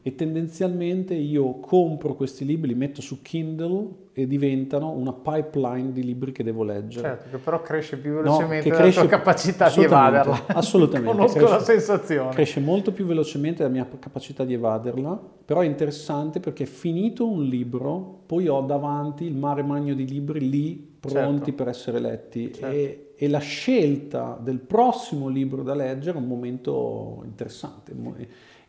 [0.00, 6.04] E tendenzialmente io compro questi libri, li metto su Kindle e diventano una pipeline di
[6.04, 7.08] libri che devo leggere.
[7.08, 10.46] Certo, che però cresce più velocemente no, della tua capacità di evaderla.
[10.46, 11.10] Assolutamente.
[11.18, 12.30] Conosco cresce, la sensazione.
[12.30, 17.42] Cresce molto più velocemente la mia capacità di evaderla, però è interessante perché finito un
[17.42, 21.52] libro, poi ho davanti il mare magno di libri lì pronti certo.
[21.54, 22.76] per essere letti certo.
[22.76, 27.92] e, e, la scelta del prossimo libro da leggere è un momento interessante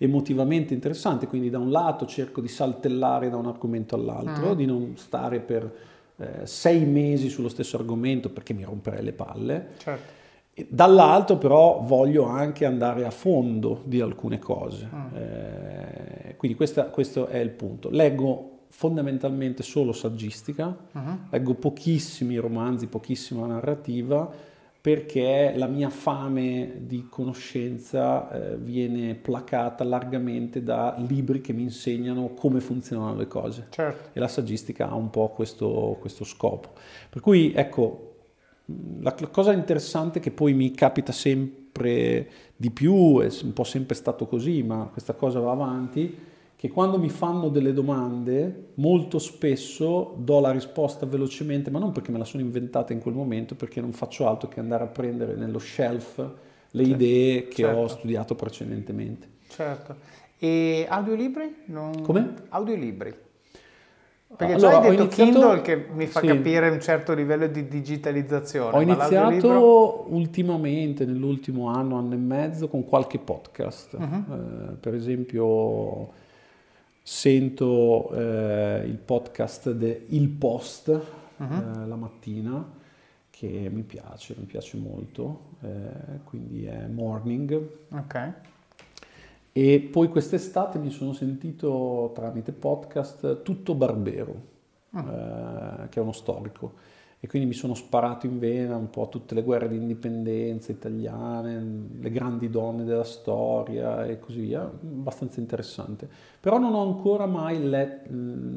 [0.01, 4.57] emotivamente interessante, quindi da un lato cerco di saltellare da un argomento all'altro, mm.
[4.57, 5.71] di non stare per
[6.17, 9.67] eh, sei mesi sullo stesso argomento perché mi romperei le palle.
[9.77, 10.19] Certo.
[10.67, 15.15] Dall'altro però voglio anche andare a fondo di alcune cose, mm.
[15.15, 17.91] eh, quindi questa, questo è il punto.
[17.91, 21.17] Leggo fondamentalmente solo saggistica, uh-huh.
[21.29, 30.63] leggo pochissimi romanzi, pochissima narrativa, perché la mia fame di conoscenza eh, viene placata largamente
[30.63, 33.67] da libri che mi insegnano come funzionano le cose.
[33.69, 34.09] Certo.
[34.13, 36.69] E la saggistica ha un po' questo, questo scopo.
[37.09, 38.15] Per cui, ecco,
[39.01, 43.95] la, la, cosa interessante che poi mi capita sempre di più, è un po' sempre
[43.95, 46.29] stato così, ma questa cosa va avanti,
[46.61, 52.11] che quando mi fanno delle domande molto spesso do la risposta velocemente, ma non perché
[52.11, 55.33] me la sono inventata in quel momento, perché non faccio altro che andare a prendere
[55.33, 57.79] nello shelf le certo, idee che certo.
[57.79, 59.27] ho studiato precedentemente.
[59.47, 59.95] Certo.
[60.37, 61.63] E audiolibri?
[61.65, 61.99] Non...
[62.03, 62.31] Come?
[62.49, 63.11] Audiolibri.
[64.37, 65.31] Perché allora, già hai detto iniziato...
[65.31, 66.27] Kindle che mi fa sì.
[66.27, 68.77] capire un certo livello di digitalizzazione.
[68.77, 73.93] Ho iniziato ultimamente, nell'ultimo anno, anno e mezzo, con qualche podcast.
[73.93, 74.03] Uh-huh.
[74.03, 76.19] Eh, per esempio
[77.01, 81.45] sento eh, il podcast de Il Post uh-huh.
[81.45, 82.79] eh, la mattina
[83.29, 87.69] che mi piace, mi piace molto, eh, quindi è Morning.
[87.89, 88.33] Ok.
[89.51, 94.41] E poi quest'estate mi sono sentito tramite podcast Tutto Barbero,
[94.91, 95.89] uh-huh.
[95.89, 96.73] che è uno storico
[97.23, 101.89] e quindi mi sono sparato in vena un po' tutte le guerre di indipendenza italiane,
[101.99, 106.09] le grandi donne della storia e così via, abbastanza interessante.
[106.39, 108.09] Però non ho ancora mai let,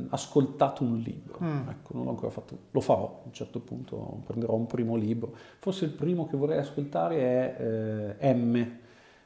[0.09, 1.69] ascoltato un libro, mm.
[1.69, 5.35] ecco, non l'ho ancora fatto, lo farò a un certo punto, prenderò un primo libro.
[5.59, 8.57] Forse il primo che vorrei ascoltare è eh, M,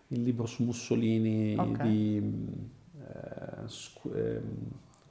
[0.09, 1.89] il libro su Mussolini okay.
[1.89, 2.67] di...
[3.09, 4.41] Eh, scu- eh,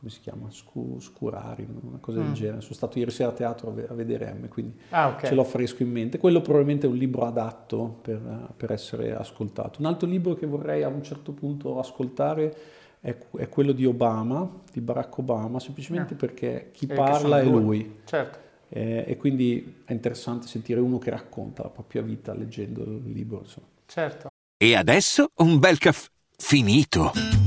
[0.07, 0.49] come si chiama?
[0.49, 2.23] Scu, Scurari, una cosa mm.
[2.23, 2.61] del genere.
[2.61, 5.29] Sono stato ieri sera a teatro a vedere M, quindi ah, okay.
[5.29, 6.17] ce l'ho fresco in mente.
[6.17, 9.79] Quello probabilmente è un libro adatto per, per, essere ascoltato.
[9.79, 12.55] Un altro libro che vorrei a un certo punto ascoltare
[12.99, 16.17] è, è quello di Obama, di Barack Obama, semplicemente ah.
[16.17, 17.99] perché chi e parla è lui.
[18.05, 18.45] Certo.
[18.69, 23.39] Eh, e quindi è interessante sentire uno che racconta la propria vita leggendo il libro.
[23.39, 23.67] Insomma.
[23.85, 24.29] Certo.
[24.57, 27.46] E adesso un bel caffè finito.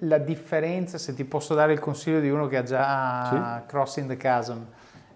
[0.00, 3.66] la differenza, se ti posso dare il consiglio di uno che ha già sì.
[3.66, 4.58] Crossing the Chasm,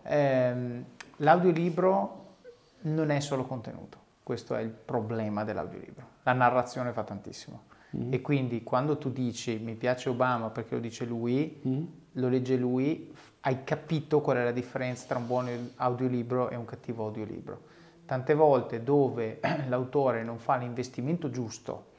[0.02, 0.84] ehm,
[1.18, 2.22] l'audiolibro
[2.82, 6.06] non è solo contenuto, questo è il problema dell'audiolibro.
[6.24, 7.64] La narrazione fa tantissimo.
[7.96, 8.12] Mm.
[8.12, 11.84] E quindi quando tu dici mi piace Obama perché lo dice lui, mm.
[12.12, 16.64] lo legge lui, hai capito qual è la differenza tra un buon audiolibro e un
[16.64, 17.72] cattivo audiolibro.
[18.04, 21.92] Tante volte dove l'autore non fa l'investimento giusto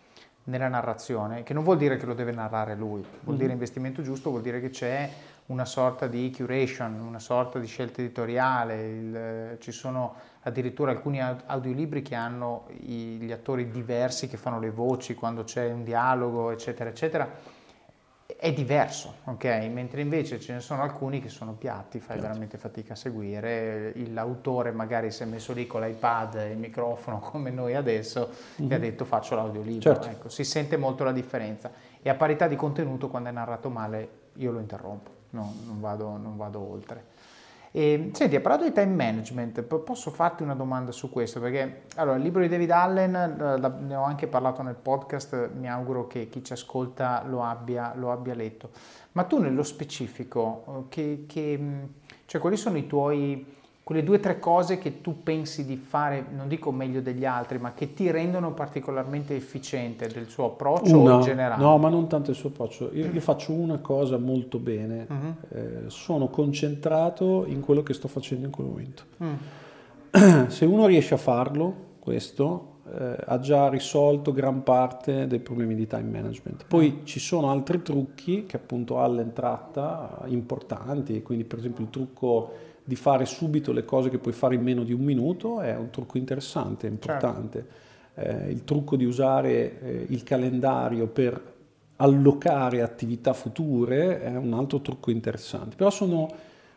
[0.46, 4.02] nella narrazione, che non vuol dire che lo deve narrare lui, vuol mm dire investimento
[4.02, 5.10] giusto, vuol dire che c'è
[5.48, 12.02] una sorta di curation, una sorta di scelta editoriale, il, ci sono addirittura alcuni audiolibri
[12.02, 16.90] che hanno i, gli attori diversi che fanno le voci quando c'è un dialogo, eccetera,
[16.90, 17.30] eccetera.
[18.26, 19.46] È diverso, ok?
[19.72, 22.22] Mentre invece ce ne sono alcuni che sono piatti, fai certo.
[22.24, 23.94] veramente fatica a seguire.
[24.08, 28.30] L'autore magari si è messo lì con l'iPad e il microfono come noi adesso
[28.62, 28.72] mm-hmm.
[28.72, 28.84] e ha mhm.
[28.84, 29.80] detto faccio l'audiolibro.
[29.82, 30.08] Certo.
[30.08, 31.72] Ecco, si sente molto la differenza.
[32.02, 36.18] E a parità di contenuto, quando è narrato male, io lo interrompo, no, non, vado,
[36.18, 37.14] non vado oltre.
[37.78, 41.42] E, senti, hai parlato di time management, posso farti una domanda su questo?
[41.42, 45.68] Perché allora, il libro di David Allen, eh, ne ho anche parlato nel podcast, mi
[45.70, 48.70] auguro che chi ci ascolta lo abbia, lo abbia letto.
[49.12, 51.60] Ma tu nello specifico, eh, che, che,
[52.26, 53.46] cioè, quali sono i tuoi
[53.86, 57.60] quelle due o tre cose che tu pensi di fare, non dico meglio degli altri,
[57.60, 61.62] ma che ti rendono particolarmente efficiente del suo approccio una, in generale?
[61.62, 62.90] No, ma non tanto il suo approccio.
[62.94, 65.36] Io, io faccio una cosa molto bene, uh-huh.
[65.50, 69.04] eh, sono concentrato in quello che sto facendo in quel momento.
[69.24, 70.48] Mm.
[70.50, 75.86] Se uno riesce a farlo, questo, eh, ha già risolto gran parte dei problemi di
[75.86, 76.66] time management.
[76.68, 77.06] Poi mm.
[77.06, 82.96] ci sono altri trucchi che appunto Allen tratta, importanti, quindi per esempio il trucco di
[82.96, 86.20] fare subito le cose che puoi fare in meno di un minuto è un trucco
[86.20, 87.66] interessante, importante.
[88.14, 88.46] Certo.
[88.48, 91.54] Eh, il trucco di usare eh, il calendario per
[91.98, 95.76] allocare attività future è un altro trucco interessante.
[95.76, 96.32] Però sono,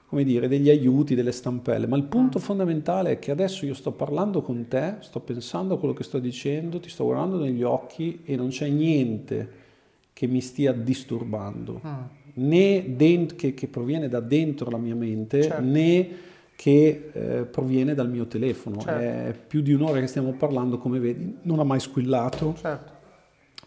[0.07, 1.87] come dire, degli aiuti, delle stampelle.
[1.87, 2.43] Ma il punto mm.
[2.43, 6.19] fondamentale è che adesso io sto parlando con te, sto pensando a quello che sto
[6.19, 9.67] dicendo, ti sto guardando negli occhi e non c'è niente
[10.15, 11.83] che mi stia disturbando.
[11.87, 15.63] Mm né dent- che, che, proviene da dentro la mia mente, certo.
[15.63, 16.09] né
[16.55, 18.81] che eh, proviene dal mio telefono.
[18.81, 19.01] Certo.
[19.01, 22.55] È più di un'ora che stiamo parlando, come vedi, non ha mai squillato.
[22.59, 22.97] Certo.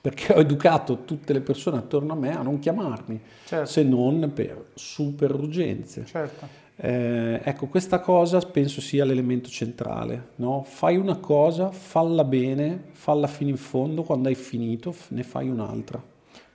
[0.02, 3.70] Perché ho educato tutte le persone attorno a me a non chiamarmi, certo.
[3.70, 6.06] se non per super urgenze.
[6.06, 6.60] Certo.
[6.76, 10.30] Eh, ecco, questa cosa penso sia l'elemento centrale.
[10.38, 10.64] No?
[10.64, 16.11] Fai una cosa, falla bene, falla fino in fondo, quando hai finito ne fai un'altra.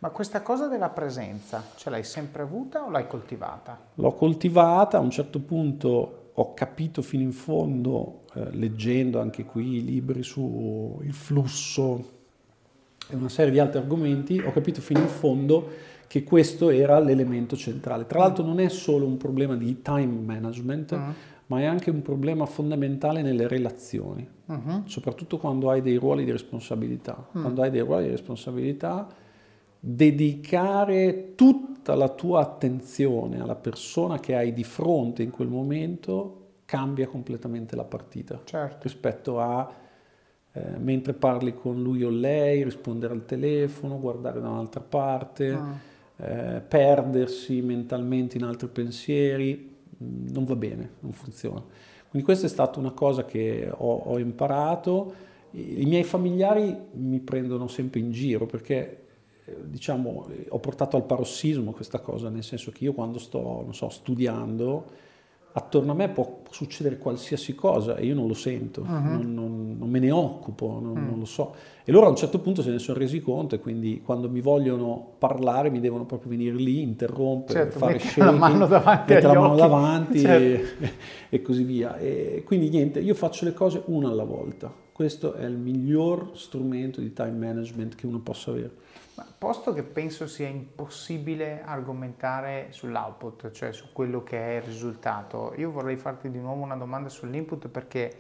[0.07, 3.77] Ma questa cosa della presenza, ce l'hai sempre avuta o l'hai coltivata?
[3.95, 9.79] L'ho coltivata, a un certo punto ho capito fino in fondo, eh, leggendo anche qui
[9.79, 12.11] i libri sul flusso
[13.09, 15.71] e una serie di altri argomenti, ho capito fino in fondo
[16.07, 18.07] che questo era l'elemento centrale.
[18.07, 21.15] Tra l'altro non è solo un problema di time management, uh-huh.
[21.47, 24.83] ma è anche un problema fondamentale nelle relazioni, uh-huh.
[24.85, 27.27] soprattutto quando hai dei ruoli di responsabilità.
[27.33, 27.41] Uh-huh.
[27.41, 29.25] Quando hai dei ruoli di responsabilità
[29.79, 37.07] dedicare tutta la tua attenzione alla persona che hai di fronte in quel momento cambia
[37.07, 38.79] completamente la partita certo.
[38.83, 39.73] rispetto a
[40.57, 45.75] eh, mentre parli con lui o lei, rispondere al telefono, guardare da un'altra parte, ah.
[46.17, 51.63] eh, perdersi mentalmente in altri pensieri, mm, non va bene, non funziona.
[52.09, 55.13] Quindi questa è stata una cosa che ho, ho imparato.
[55.51, 59.06] I miei familiari mi prendono sempre in giro perché
[59.65, 63.89] diciamo, ho portato al parossismo questa cosa, nel senso che io quando sto, non so,
[63.89, 64.85] studiando,
[65.57, 68.89] attorno a me può succedere qualsiasi cosa e io non lo sento, uh-huh.
[68.89, 71.11] non, non, non, me ne occupo, non, uh-huh.
[71.11, 71.55] non, lo so.
[71.83, 74.43] E loro a un certo punto se ne sono resi conto e quindi quando mi
[74.43, 79.35] vogliono parlare mi devono proprio venire lì, interrompere, certo, fare shaking, la mano davanti, mettere
[79.35, 80.85] la mano davanti certo.
[80.85, 80.91] e,
[81.31, 81.97] e, così via.
[81.97, 84.71] E quindi niente, io faccio le cose una alla volta.
[84.93, 88.85] Questo è il miglior strumento di time management che uno possa avere.
[89.17, 95.55] Ma posto che penso sia impossibile argomentare sull'output, cioè su quello che è il risultato,
[95.57, 98.15] io vorrei farti di nuovo una domanda sull'input perché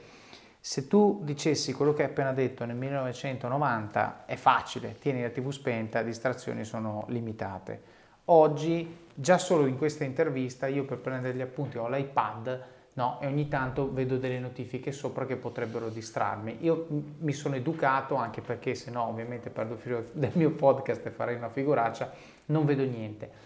[0.58, 5.50] se tu dicessi quello che hai appena detto nel 1990 è facile, tieni la tv
[5.50, 7.94] spenta, distrazioni sono limitate.
[8.26, 12.64] Oggi, già solo in questa intervista, io per prendere gli appunti ho l'iPad
[12.96, 13.18] no?
[13.20, 16.58] E ogni tanto vedo delle notifiche sopra che potrebbero distrarmi.
[16.60, 16.86] Io
[17.18, 21.10] mi sono educato anche perché se no ovviamente perdo il filo del mio podcast e
[21.10, 22.10] farei una figuraccia,
[22.46, 23.44] non vedo niente.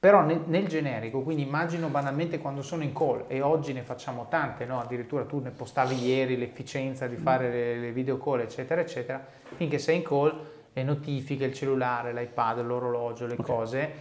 [0.00, 4.26] Però nel, nel, generico, quindi immagino banalmente quando sono in call e oggi ne facciamo
[4.28, 4.80] tante, no?
[4.80, 9.24] addirittura tu ne postavi ieri l'efficienza di fare le, le video call eccetera eccetera,
[9.56, 13.44] finché sei in call le notifiche, il cellulare, l'iPad, l'orologio, le okay.
[13.44, 13.92] cose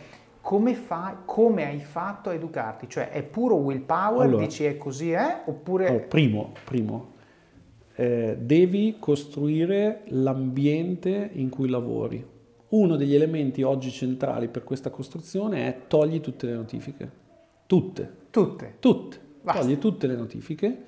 [0.48, 2.88] come, fai, come hai fatto a educarti?
[2.88, 5.42] Cioè è puro willpower, allora, dici è così, eh?
[5.46, 5.90] Oppure...
[5.90, 7.16] Oh, primo, primo
[8.00, 12.24] eh, devi costruire l'ambiente in cui lavori.
[12.70, 17.12] Uno degli elementi oggi centrali per questa costruzione è togli tutte le notifiche.
[17.66, 18.12] Tutte.
[18.30, 18.76] Tutte.
[18.80, 19.20] Tutte.
[19.42, 19.62] Basta.
[19.62, 20.84] Togli tutte le notifiche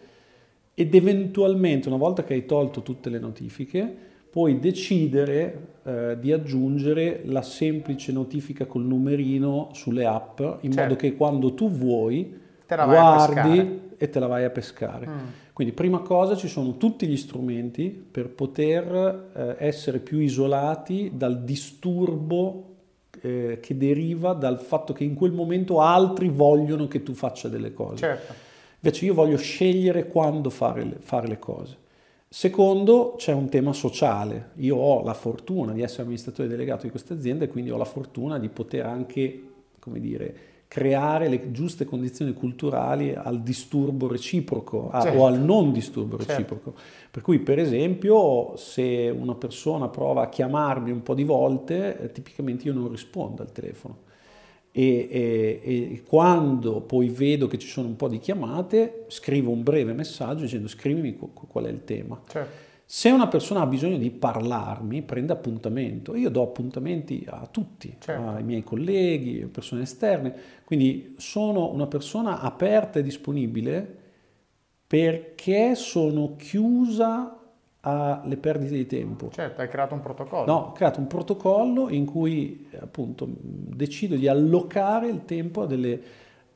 [0.73, 3.97] ed eventualmente una volta che hai tolto tutte le notifiche
[4.29, 10.81] puoi decidere eh, di aggiungere la semplice notifica col numerino sulle app in certo.
[10.81, 12.37] modo che quando tu vuoi
[12.67, 15.07] guardi e te la vai a pescare.
[15.07, 15.17] Mm.
[15.51, 21.43] Quindi prima cosa ci sono tutti gli strumenti per poter eh, essere più isolati dal
[21.43, 22.65] disturbo
[23.21, 27.73] eh, che deriva dal fatto che in quel momento altri vogliono che tu faccia delle
[27.73, 27.97] cose.
[27.97, 28.33] Certo.
[28.81, 31.77] Invece io voglio scegliere quando fare le, fare le cose.
[32.31, 34.51] Secondo, c'è un tema sociale.
[34.57, 37.85] Io ho la fortuna di essere amministratore delegato di questa azienda e quindi ho la
[37.85, 39.43] fortuna di poter anche,
[39.79, 40.35] come dire,
[40.67, 45.17] creare le giuste condizioni culturali al disturbo reciproco a, certo.
[45.17, 46.31] o al non disturbo certo.
[46.31, 46.73] reciproco.
[46.75, 47.09] Certo.
[47.09, 52.11] Per cui, per esempio, se una persona prova a chiamarmi un po' di volte, eh,
[52.11, 54.07] tipicamente io non rispondo al telefono.
[54.71, 59.63] E, e, e, quando poi vedo che ci sono un po' di chiamate, scrivo un
[59.63, 62.21] breve messaggio dicendo scrivimi qual è il tema.
[62.27, 62.67] Certo.
[62.85, 66.15] Se una persona ha bisogno di parlarmi, prende appuntamento.
[66.15, 68.29] Io do appuntamenti a tutti, certo.
[68.29, 70.33] ai miei colleghi, a persone esterne.
[70.65, 73.97] Quindi sono una persona aperta e disponibile
[74.87, 77.38] perché sono chiusa
[77.81, 79.29] alle perdite di tempo.
[79.31, 80.45] Certo, hai creato un protocollo.
[80.45, 86.01] No, ho creato un protocollo in cui appunto decido di allocare il tempo a delle,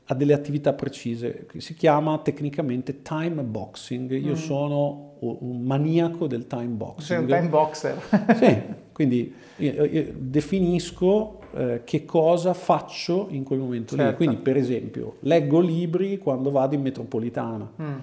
[0.05, 1.47] a delle attività precise.
[1.57, 4.11] Si chiama tecnicamente time boxing.
[4.11, 4.35] Io mm.
[4.35, 7.05] sono un maniaco del time boxing.
[7.05, 7.97] Sei un time boxer.
[8.35, 8.61] sì,
[8.91, 14.09] quindi io, io definisco eh, che cosa faccio in quel momento certo.
[14.09, 14.15] lì.
[14.17, 17.71] Quindi per esempio leggo libri quando vado in metropolitana.
[17.81, 17.95] Mm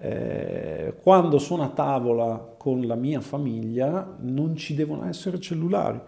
[0.00, 6.00] eh, quando sono a tavola con la mia famiglia non ci devono essere cellulari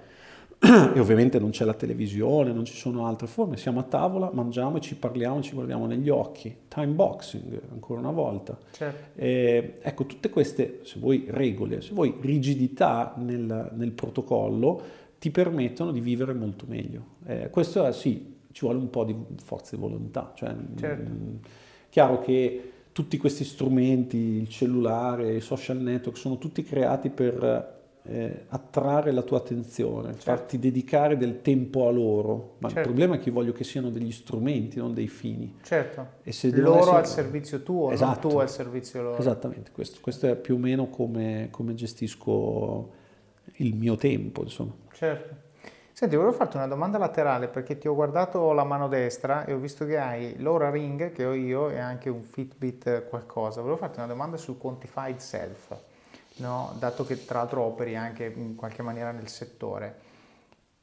[0.60, 4.76] e ovviamente non c'è la televisione, non ci sono altre forme, siamo a tavola, mangiamo
[4.76, 8.58] e ci parliamo, ci guardiamo negli occhi, time boxing ancora una volta.
[8.70, 9.18] Certo.
[9.18, 14.82] Eh, ecco, tutte queste, se vuoi, regole, se vuoi, rigidità nel, nel protocollo
[15.18, 17.04] ti permettono di vivere molto meglio.
[17.24, 21.10] Eh, questo sì, ci vuole un po' di forza di volontà, cioè, certo.
[21.10, 21.38] mh,
[21.88, 28.44] chiaro che tutti questi strumenti, il cellulare, i social network, sono tutti creati per eh,
[28.48, 30.22] attrarre la tua attenzione, certo.
[30.22, 32.56] farti dedicare del tempo a loro.
[32.58, 32.80] Ma certo.
[32.80, 35.56] il problema è che voglio che siano degli strumenti, non dei fini.
[35.62, 36.06] Certo.
[36.22, 36.96] E se loro essere...
[36.96, 38.20] al servizio tuo, esatto.
[38.22, 39.18] non tu al servizio loro.
[39.18, 42.98] Esattamente, questo, questo è più o meno come, come gestisco
[43.56, 44.72] il mio tempo, insomma.
[44.92, 45.39] Certo.
[46.00, 49.58] Senti, volevo farti una domanda laterale perché ti ho guardato la mano destra e ho
[49.58, 53.60] visto che hai l'Ora Ring che ho io e anche un Fitbit qualcosa.
[53.60, 55.76] Volevo farti una domanda sul quantified self,
[56.36, 56.74] no?
[56.78, 59.94] dato che tra l'altro operi anche in qualche maniera nel settore.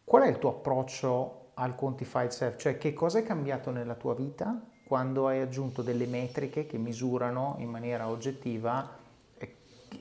[0.03, 2.57] Qual è il tuo approccio al quantified self?
[2.57, 7.55] Cioè che cosa è cambiato nella tua vita quando hai aggiunto delle metriche che misurano
[7.57, 8.96] in maniera oggettiva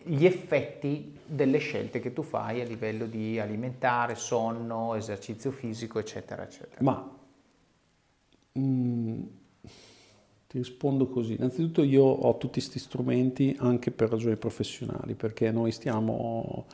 [0.03, 6.45] gli effetti delle scelte che tu fai a livello di alimentare, sonno, esercizio fisico, eccetera,
[6.45, 6.77] eccetera.
[6.81, 7.17] Ma
[8.53, 9.23] mh, mm,
[10.47, 11.35] ti rispondo così.
[11.35, 16.67] Innanzitutto io ho tutti questi strumenti anche per ragioni professionali, perché noi stiamo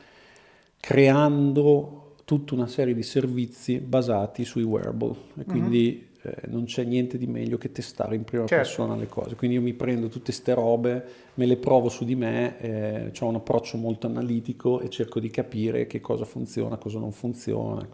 [0.79, 6.83] creando tutta una serie di servizi basati sui wearable e quindi mm-hmm eh, non c'è
[6.83, 8.63] niente di meglio che testare in prima certo.
[8.63, 9.35] persona le cose.
[9.35, 13.27] Quindi io mi prendo tutte queste robe, me le provo su di me, eh, ho
[13.27, 17.87] un approccio molto analitico e cerco di capire che cosa funziona, cosa non funziona.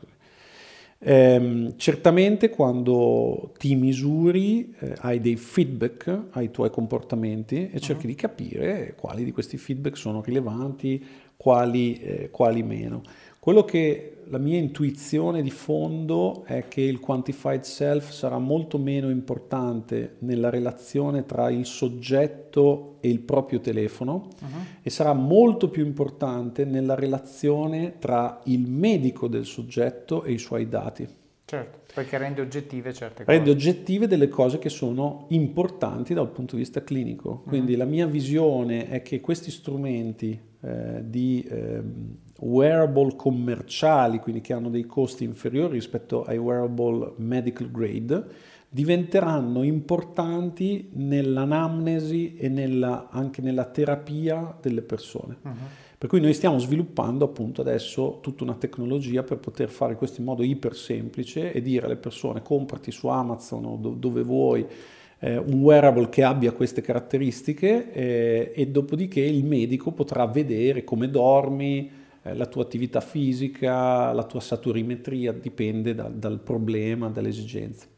[1.02, 8.12] Eh, certamente quando ti misuri eh, hai dei feedback ai tuoi comportamenti e cerchi uh-huh.
[8.12, 11.04] di capire quali di questi feedback sono rilevanti,
[11.38, 13.02] quali, eh, quali meno.
[13.40, 19.10] Quello che la mia intuizione di fondo è che il quantified self sarà molto meno
[19.10, 24.62] importante nella relazione tra il soggetto e il proprio telefono uh-huh.
[24.82, 30.68] e sarà molto più importante nella relazione tra il medico del soggetto e i suoi
[30.68, 31.08] dati.
[31.46, 33.36] Certo, perché rende oggettive certe cose.
[33.36, 37.42] Rende oggettive delle cose che sono importanti dal punto di vista clinico.
[37.48, 37.78] Quindi uh-huh.
[37.80, 41.82] la mia visione è che questi strumenti eh, di eh,
[42.40, 48.26] wearable commerciali, quindi che hanno dei costi inferiori rispetto ai wearable medical grade,
[48.70, 55.38] diventeranno importanti nell'anamnesi e nella, anche nella terapia delle persone.
[55.42, 55.54] Uh-huh.
[55.98, 60.28] Per cui noi stiamo sviluppando appunto adesso tutta una tecnologia per poter fare questo in
[60.28, 64.66] modo iper semplice e dire alle persone comprati su Amazon o do- dove vuoi
[65.20, 71.10] eh, un wearable che abbia queste caratteristiche eh, e dopodiché il medico potrà vedere come
[71.10, 71.92] dormi,
[72.22, 77.98] eh, la tua attività fisica, la tua saturimetria, dipende da, dal problema, dalle esigenze.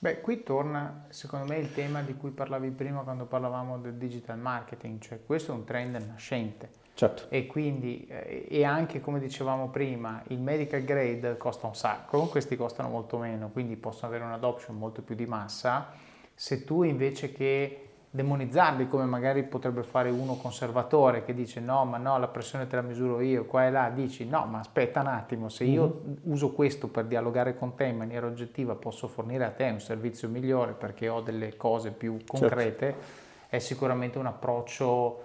[0.00, 4.38] Beh, qui torna secondo me il tema di cui parlavi prima quando parlavamo del digital
[4.38, 6.70] marketing, cioè questo è un trend nascente.
[6.94, 7.26] Certo.
[7.28, 12.56] E quindi, eh, e anche come dicevamo prima, il medical grade costa un sacco, questi
[12.56, 16.06] costano molto meno, quindi possono avere un'adoption molto più di massa.
[16.40, 21.98] Se tu invece che demonizzarli come magari potrebbe fare uno conservatore che dice no ma
[21.98, 25.08] no la pressione te la misuro io qua e là dici no ma aspetta un
[25.08, 26.16] attimo se io mm-hmm.
[26.22, 30.28] uso questo per dialogare con te in maniera oggettiva posso fornire a te un servizio
[30.28, 33.06] migliore perché ho delle cose più concrete certo.
[33.48, 35.24] è sicuramente un approccio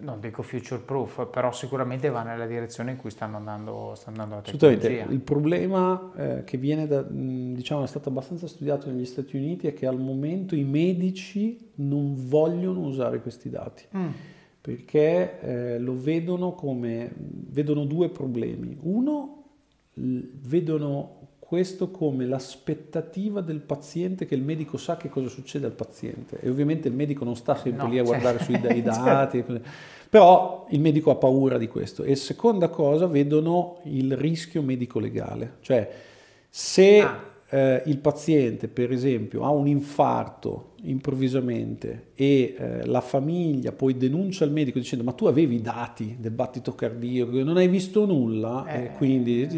[0.00, 4.36] non dico future proof, però sicuramente va nella direzione in cui stanno andando, sta andando
[4.36, 5.04] la tecnologia.
[5.04, 9.74] Il problema eh, che viene da, diciamo, è stato abbastanza studiato negli Stati Uniti è
[9.74, 13.84] che al momento i medici non vogliono usare questi dati.
[13.96, 14.08] Mm.
[14.60, 18.76] Perché eh, lo vedono come vedono due problemi.
[18.80, 19.44] Uno,
[19.94, 21.15] vedono
[21.46, 26.40] questo come l'aspettativa del paziente che il medico sa che cosa succede al paziente.
[26.40, 29.44] E ovviamente il medico non sta sempre no, lì a cioè, guardare sui dai dati,
[29.46, 29.68] certo.
[30.10, 32.02] però il medico ha paura di questo.
[32.02, 35.88] E seconda cosa, vedono il rischio medico-legale, cioè
[36.48, 37.22] se ah.
[37.48, 44.44] eh, il paziente, per esempio, ha un infarto improvvisamente e eh, la famiglia poi denuncia
[44.44, 48.66] il medico dicendo ma tu avevi i dati del battito cardiaco, non hai visto nulla,
[48.66, 48.90] eh.
[48.96, 49.48] quindi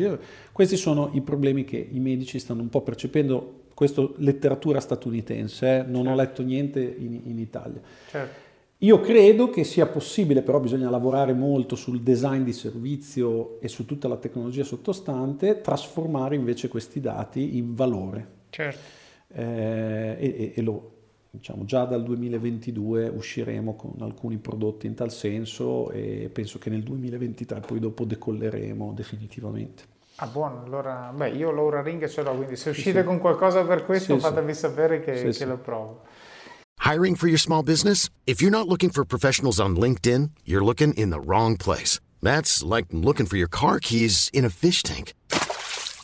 [0.52, 5.82] questi sono i problemi che i medici stanno un po' percependo, questo letteratura statunitense, eh,
[5.82, 6.10] non certo.
[6.10, 7.80] ho letto niente in, in Italia.
[8.10, 8.46] Certo.
[8.82, 13.84] Io credo che sia possibile, però bisogna lavorare molto sul design di servizio e su
[13.86, 18.26] tutta la tecnologia sottostante, trasformare invece questi dati in valore.
[18.50, 18.78] Certo.
[19.34, 20.97] Eh, e, e lo,
[21.30, 26.82] diciamo, già dal 2022 usciremo con alcuni prodotti in tal senso e penso che nel
[26.82, 29.96] 2023 poi dopo decolleremo definitivamente.
[30.16, 33.64] Ah buono, allora beh, io l'Aura Ring ce l'ho, quindi se uscite sì, con qualcosa
[33.64, 34.60] per questo sì, fatemi sì.
[34.60, 36.02] sapere che, che lo provo.
[36.84, 38.08] Hiring for your small business?
[38.24, 42.00] If you're not looking for professionals on LinkedIn, you're looking in the wrong place.
[42.20, 45.12] That's like looking for your car keys in a fish tank.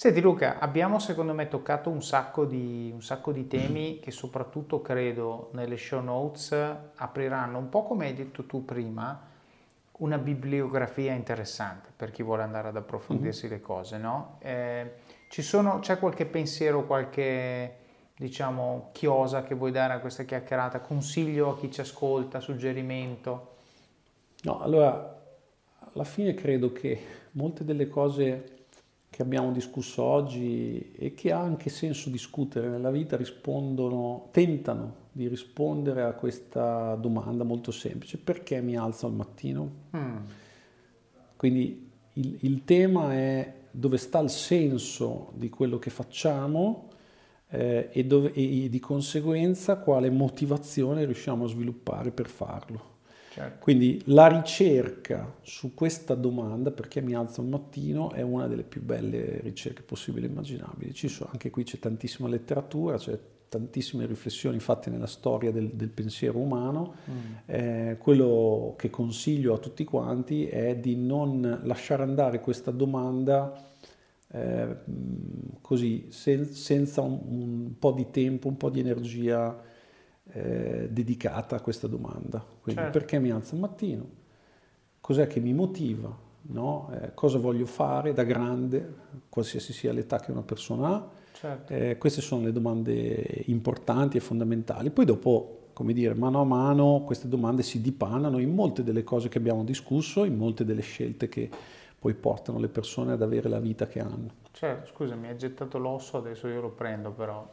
[0.00, 4.80] Senti Luca, abbiamo secondo me toccato un sacco, di, un sacco di temi che soprattutto
[4.80, 6.56] credo nelle show notes
[6.94, 9.28] apriranno un po' come hai detto tu prima,
[9.98, 13.54] una bibliografia interessante per chi vuole andare ad approfondirsi mm-hmm.
[13.54, 14.38] le cose, no?
[14.38, 14.92] Eh,
[15.28, 17.76] sono, c'è qualche pensiero, qualche
[18.16, 23.56] diciamo chiosa che vuoi dare a questa chiacchierata, consiglio a chi ci ascolta, suggerimento?
[24.44, 25.20] No, allora
[25.92, 26.98] alla fine credo che
[27.32, 28.59] molte delle cose
[29.20, 35.28] che abbiamo discusso oggi e che ha anche senso discutere nella vita rispondono, tentano di
[35.28, 39.70] rispondere a questa domanda molto semplice, perché mi alzo al mattino?
[39.94, 40.16] Mm.
[41.36, 46.88] Quindi il, il, tema è dove sta il senso di quello che facciamo
[47.50, 52.89] eh, e, dove, e di conseguenza quale motivazione riusciamo a sviluppare per farlo.
[53.40, 53.58] Certo.
[53.60, 58.82] Quindi la ricerca su questa domanda, perché mi alzo al mattino, è una delle più
[58.82, 60.94] belle ricerche possibili e immaginabili.
[60.94, 63.18] Sono, anche qui c'è tantissima letteratura, c'è
[63.48, 66.94] tantissime riflessioni fatte nella storia del, del pensiero umano.
[67.10, 67.14] Mm.
[67.46, 73.52] Eh, quello che consiglio a tutti quanti è di non lasciare andare questa domanda
[74.32, 74.76] eh,
[75.60, 79.68] così, sen, senza un, un po' di tempo, un po' di energia
[80.32, 82.44] eh, dedicata a questa domanda.
[82.60, 82.98] Quindi certo.
[82.98, 84.08] perché mi alzo al mattino?
[85.00, 86.28] Cos'è che mi motiva?
[86.42, 86.90] No?
[86.92, 88.94] Eh, cosa voglio fare da grande,
[89.28, 91.08] qualsiasi sia l'età che una persona ha?
[91.32, 91.72] Certo.
[91.72, 94.90] Eh, queste sono le domande importanti e fondamentali.
[94.90, 99.28] Poi dopo, come dire, mano a mano queste domande si dipanano in molte delle cose
[99.28, 101.48] che abbiamo discusso, in molte delle scelte che
[101.98, 104.30] poi portano le persone ad avere la vita che hanno.
[104.52, 107.46] Certo, scusa, mi hai gettato l'osso, adesso io lo prendo però.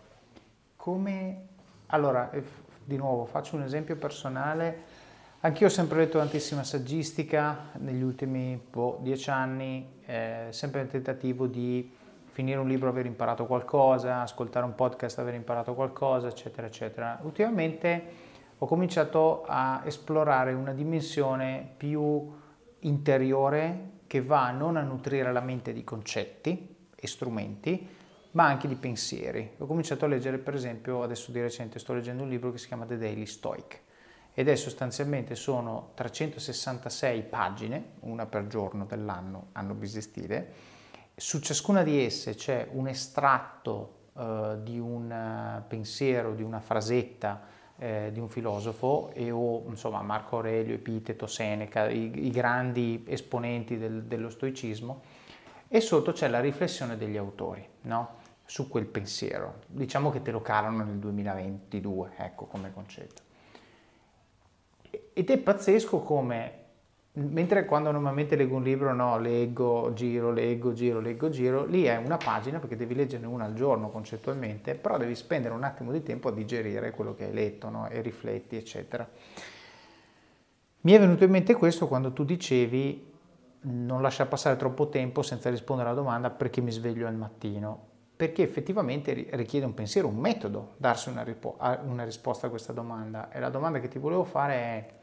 [0.76, 1.46] Come...
[1.88, 2.32] Allora,
[2.88, 4.84] di nuovo faccio un esempio personale,
[5.42, 11.48] anch'io ho sempre letto tantissima saggistica negli ultimi boh, dieci anni, eh, sempre nel tentativo
[11.48, 11.94] di
[12.32, 17.20] finire un libro, aver imparato qualcosa, ascoltare un podcast, aver imparato qualcosa, eccetera, eccetera.
[17.24, 18.04] Ultimamente
[18.58, 22.32] ho cominciato a esplorare una dimensione più
[22.80, 27.86] interiore che va non a nutrire la mente di concetti e strumenti,
[28.32, 29.52] ma anche di pensieri.
[29.58, 32.68] Ho cominciato a leggere, per esempio, adesso di recente sto leggendo un libro che si
[32.68, 33.82] chiama The Daily Stoic
[34.34, 40.54] ed è sostanzialmente sono 366 pagine, una per giorno dell'anno, anno bisestile.
[41.16, 47.56] Su ciascuna di esse c'è un estratto uh, di un uh, pensiero, di una frasetta
[47.80, 53.78] eh, di un filosofo e o insomma Marco Aurelio, Epiteto, Seneca, i, i grandi esponenti
[53.78, 55.02] del, dello stoicismo
[55.68, 58.16] e sotto c'è la riflessione degli autori, no?
[58.46, 59.62] Su quel pensiero.
[59.68, 63.22] Diciamo che te lo calano nel 2022, ecco come concetto.
[65.14, 66.66] Ed è pazzesco come
[67.20, 71.96] Mentre quando normalmente leggo un libro, no, leggo, giro, leggo, giro, leggo, giro, lì è
[71.96, 76.04] una pagina perché devi leggerne una al giorno concettualmente, però devi spendere un attimo di
[76.04, 79.10] tempo a digerire quello che hai letto no, e rifletti, eccetera.
[80.82, 83.14] Mi è venuto in mente questo quando tu dicevi
[83.62, 87.86] non lasciare passare troppo tempo senza rispondere alla domanda perché mi sveglio al mattino,
[88.16, 93.32] perché effettivamente richiede un pensiero, un metodo darsi una, ripo- una risposta a questa domanda.
[93.32, 94.94] E la domanda che ti volevo fare è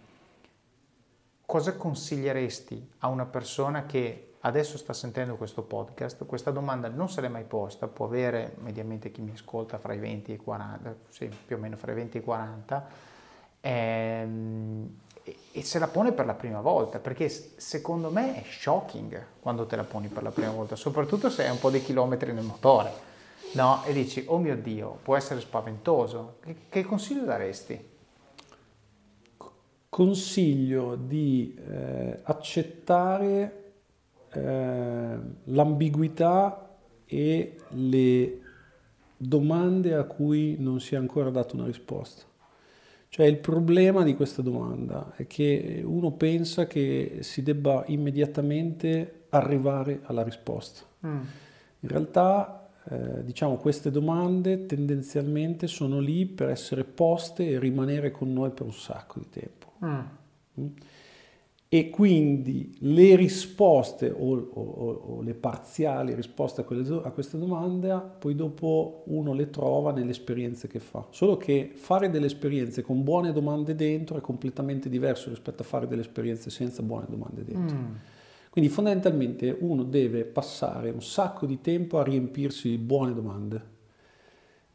[1.46, 6.24] cosa consiglieresti a una persona che adesso sta sentendo questo podcast?
[6.26, 9.98] Questa domanda non se l'è mai posta, può avere mediamente chi mi ascolta fra i
[9.98, 12.86] 20 e i 40, sì, più o meno fra i 20 e i 40,
[13.60, 14.98] ehm,
[15.52, 19.76] e se la pone per la prima volta, perché secondo me è shocking quando te
[19.76, 23.12] la poni per la prima volta, soprattutto se hai un po' di chilometri nel motore.
[23.52, 26.36] No, e dici, oh mio Dio, può essere spaventoso.
[26.40, 27.92] Che, che consiglio daresti?
[29.94, 33.74] consiglio di eh, accettare
[34.32, 38.40] eh, l'ambiguità e le
[39.16, 42.24] domande a cui non si è ancora dato una risposta.
[43.14, 50.00] Cioè il problema di questa domanda è che uno pensa che si debba immediatamente arrivare
[50.06, 50.80] alla risposta.
[51.06, 51.20] Mm.
[51.78, 58.32] In realtà eh, diciamo queste domande tendenzialmente sono lì per essere poste e rimanere con
[58.32, 59.72] noi per un sacco di tempo.
[59.84, 60.00] Mm.
[60.60, 60.66] mm.
[61.74, 68.00] E quindi le risposte o, o, o, le parziali risposte a, quelle, a queste domande,
[68.20, 71.04] poi dopo uno le trova nelle esperienze che fa.
[71.10, 75.88] Solo che fare delle esperienze con buone domande dentro è completamente diverso rispetto a fare
[75.88, 77.76] delle esperienze senza buone domande dentro.
[77.76, 77.94] Mm.
[78.50, 83.73] Quindi fondamentalmente uno deve passare un sacco di tempo a riempirsi di buone domande.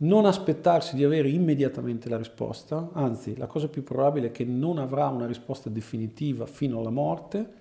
[0.01, 4.77] Non aspettarsi di avere immediatamente la risposta, anzi la cosa più probabile è che non
[4.77, 7.53] avrà una risposta definitiva fino alla morte,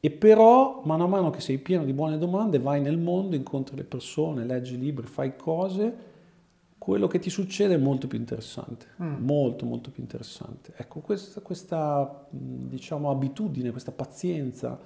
[0.00, 3.76] e però mano a mano che sei pieno di buone domande vai nel mondo, incontri
[3.76, 6.06] le persone, leggi libri, fai cose,
[6.78, 9.16] quello che ti succede è molto più interessante, mm.
[9.24, 10.72] molto molto più interessante.
[10.76, 14.78] Ecco, questa, questa diciamo, abitudine, questa pazienza,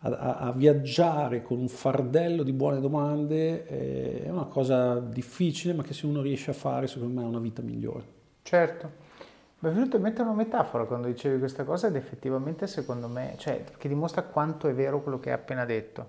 [0.00, 5.82] a, a, viaggiare con un fardello di buone domande eh, è una cosa difficile, ma
[5.82, 8.16] che se uno riesce a fare, secondo me, è una vita migliore.
[8.42, 9.06] Certo.
[9.60, 13.34] Mi è venuto in mente una metafora quando dicevi questa cosa ed effettivamente secondo me,
[13.38, 16.08] cioè, che dimostra quanto è vero quello che hai appena detto.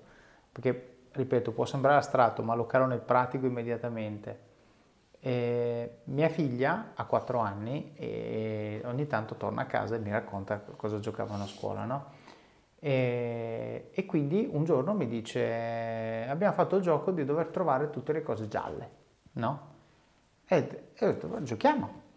[0.52, 4.48] Perché, ripeto, può sembrare astratto, ma lo calo nel pratico immediatamente.
[5.20, 10.60] E mia figlia ha 4 anni e ogni tanto torna a casa e mi racconta
[10.60, 12.18] cosa giocavano a scuola, no?
[12.82, 18.14] E, e, quindi un giorno mi dice abbiamo fatto il gioco di dover trovare tutte
[18.14, 18.90] le cose gialle,
[19.34, 19.68] no?
[20.48, 22.08] E, e ho detto giochiamo.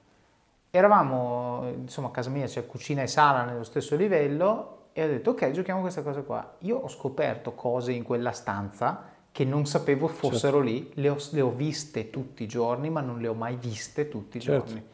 [0.70, 5.30] Eravamo, insomma a casa mia c'è cucina e sala nello stesso livello e ho detto
[5.30, 6.54] ok giochiamo questa cosa qua.
[6.60, 10.60] Io ho scoperto cose in quella stanza che non sapevo fossero certo.
[10.60, 14.08] lì, le ho, le ho, viste tutti i giorni ma non le ho mai viste
[14.08, 14.66] tutti i certo.
[14.66, 14.86] giorni.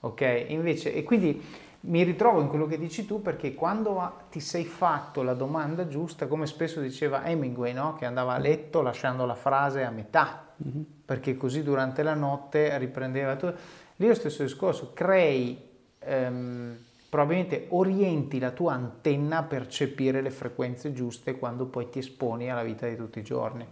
[0.00, 0.44] Ok?
[0.48, 1.42] Invece, e quindi
[1.86, 6.26] mi ritrovo in quello che dici tu perché quando ti sei fatto la domanda giusta,
[6.26, 7.94] come spesso diceva Hemingway, no?
[7.94, 10.82] che andava a letto lasciando la frase a metà, mm-hmm.
[11.04, 13.54] perché così durante la notte riprendeva tutto.
[13.96, 15.58] Lì lo stesso discorso, crei,
[16.00, 16.76] ehm,
[17.08, 22.64] probabilmente orienti la tua antenna a percepire le frequenze giuste quando poi ti esponi alla
[22.64, 23.66] vita di tutti i giorni.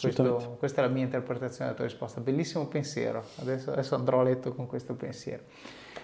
[0.00, 2.20] Questo, questa è la mia interpretazione della tua risposta.
[2.20, 5.42] Bellissimo pensiero, adesso, adesso andrò a letto con questo pensiero.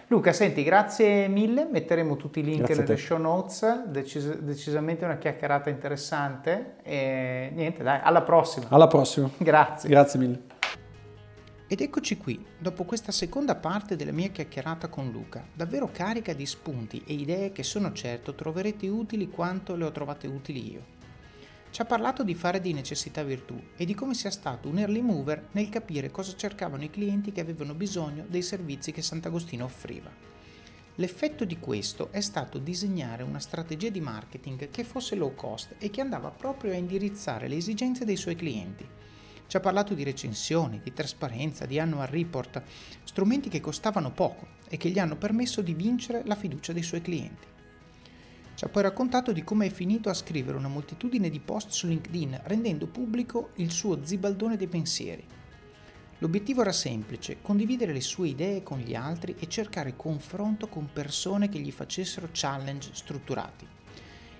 [0.09, 5.16] Luca, senti, grazie mille, metteremo tutti i link grazie nelle show notes, Decis- decisamente una
[5.16, 8.66] chiacchierata interessante e niente, dai, alla prossima.
[8.68, 9.30] Alla prossima.
[9.38, 9.88] grazie.
[9.88, 10.42] Grazie mille.
[11.66, 16.44] Ed eccoci qui, dopo questa seconda parte della mia chiacchierata con Luca, davvero carica di
[16.44, 20.93] spunti e idee che sono certo troverete utili quanto le ho trovate utili io.
[21.75, 25.01] Ci ha parlato di fare di necessità virtù e di come sia stato un early
[25.01, 30.09] mover nel capire cosa cercavano i clienti che avevano bisogno dei servizi che Sant'Agostino offriva.
[30.95, 35.91] L'effetto di questo è stato disegnare una strategia di marketing che fosse low cost e
[35.91, 38.87] che andava proprio a indirizzare le esigenze dei suoi clienti.
[39.45, 42.62] Ci ha parlato di recensioni, di trasparenza, di annual report,
[43.03, 47.03] strumenti che costavano poco e che gli hanno permesso di vincere la fiducia dei suoi
[47.03, 47.53] clienti.
[48.57, 51.88] Ci ha poi raccontato di come è finito a scrivere una moltitudine di post su
[51.88, 55.24] LinkedIn rendendo pubblico il suo zibaldone dei pensieri.
[56.18, 61.48] L'obiettivo era semplice, condividere le sue idee con gli altri e cercare confronto con persone
[61.48, 63.66] che gli facessero challenge strutturati.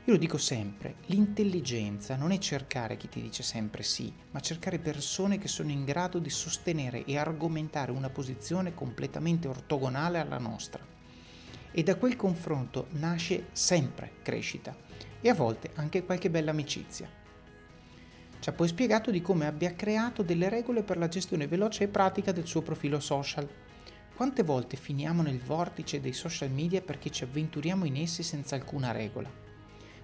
[0.05, 4.79] Io lo dico sempre, l'intelligenza non è cercare chi ti dice sempre sì, ma cercare
[4.79, 10.94] persone che sono in grado di sostenere e argomentare una posizione completamente ortogonale alla nostra.
[11.77, 14.77] E da quel confronto nasce sempre crescita
[15.21, 17.11] e a volte anche qualche bella amicizia.
[18.39, 21.89] Ci ha poi spiegato di come abbia creato delle regole per la gestione veloce e
[21.89, 23.49] pratica del suo profilo social.
[24.15, 28.93] Quante volte finiamo nel vortice dei social media perché ci avventuriamo in essi senza alcuna
[28.93, 29.29] regola?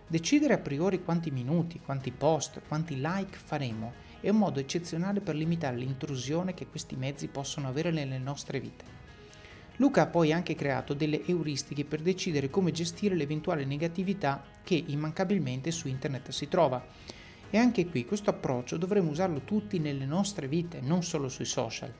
[0.09, 5.37] Decidere a priori quanti minuti, quanti post, quanti like faremo è un modo eccezionale per
[5.37, 9.00] limitare l'intrusione che questi mezzi possono avere nelle nostre vite.
[9.81, 15.71] Luca ha poi anche creato delle euristiche per decidere come gestire l'eventuale negatività che immancabilmente
[15.71, 16.85] su internet si trova.
[17.49, 21.91] E anche qui questo approccio dovremo usarlo tutti nelle nostre vite, non solo sui social.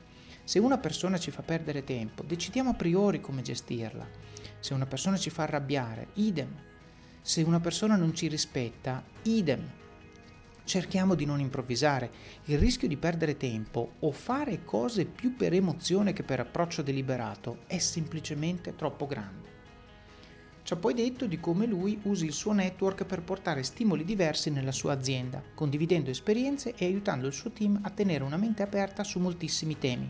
[0.43, 4.07] Se una persona ci fa perdere tempo, decidiamo a priori come gestirla.
[4.59, 6.53] Se una persona ci fa arrabbiare, idem,
[7.19, 9.67] se una persona non ci rispetta, idem.
[10.71, 12.09] Cerchiamo di non improvvisare.
[12.45, 17.63] Il rischio di perdere tempo o fare cose più per emozione che per approccio deliberato
[17.67, 19.49] è semplicemente troppo grande.
[20.63, 24.49] Ci ha poi detto di come lui usi il suo network per portare stimoli diversi
[24.49, 29.03] nella sua azienda, condividendo esperienze e aiutando il suo team a tenere una mente aperta
[29.03, 30.09] su moltissimi temi.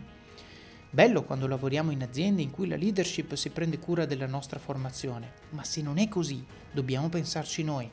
[0.88, 5.32] Bello quando lavoriamo in aziende in cui la leadership si prende cura della nostra formazione,
[5.50, 7.90] ma se non è così, dobbiamo pensarci noi.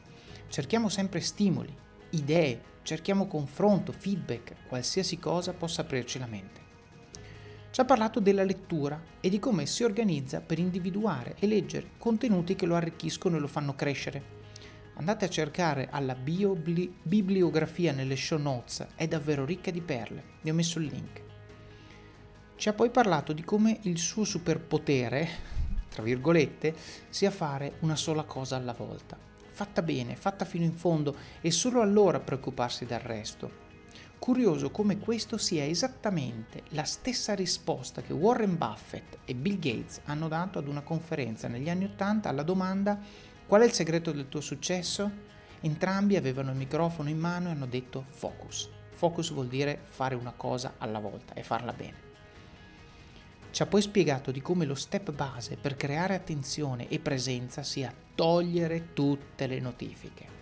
[0.49, 6.67] Cerchiamo sempre stimoli, idee, cerchiamo confronto, feedback, qualsiasi cosa possa aprirci la mente.
[7.71, 12.55] Ci ha parlato della lettura e di come si organizza per individuare e leggere contenuti
[12.55, 14.37] che lo arricchiscono e lo fanno crescere.
[14.95, 20.49] Andate a cercare alla biobli- bibliografia nelle show notes, è davvero ricca di perle, vi
[20.49, 21.21] ho messo il link.
[22.55, 25.29] Ci ha poi parlato di come il suo superpotere,
[25.89, 26.75] tra virgolette,
[27.07, 29.17] sia fare una sola cosa alla volta,
[29.59, 33.67] fatta bene, fatta fino in fondo e solo allora preoccuparsi del resto.
[34.17, 40.29] Curioso come questo sia esattamente la stessa risposta che Warren Buffett e Bill Gates hanno
[40.29, 42.97] dato ad una conferenza negli anni Ottanta alla domanda
[43.45, 45.11] qual è il segreto del tuo successo?
[45.59, 48.69] Entrambi avevano il microfono in mano e hanno detto focus.
[48.91, 52.08] Focus vuol dire fare una cosa alla volta e farla bene.
[53.51, 57.93] Ci ha poi spiegato di come lo step base per creare attenzione e presenza sia
[58.13, 60.37] togliere tutte le notifiche.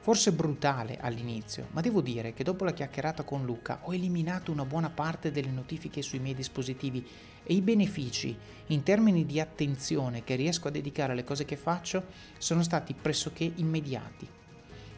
[0.00, 4.64] Forse brutale all'inizio, ma devo dire che dopo la chiacchierata con Luca ho eliminato una
[4.64, 7.06] buona parte delle notifiche sui miei dispositivi
[7.42, 8.34] e i benefici
[8.68, 12.06] in termini di attenzione che riesco a dedicare alle cose che faccio
[12.38, 14.26] sono stati pressoché immediati.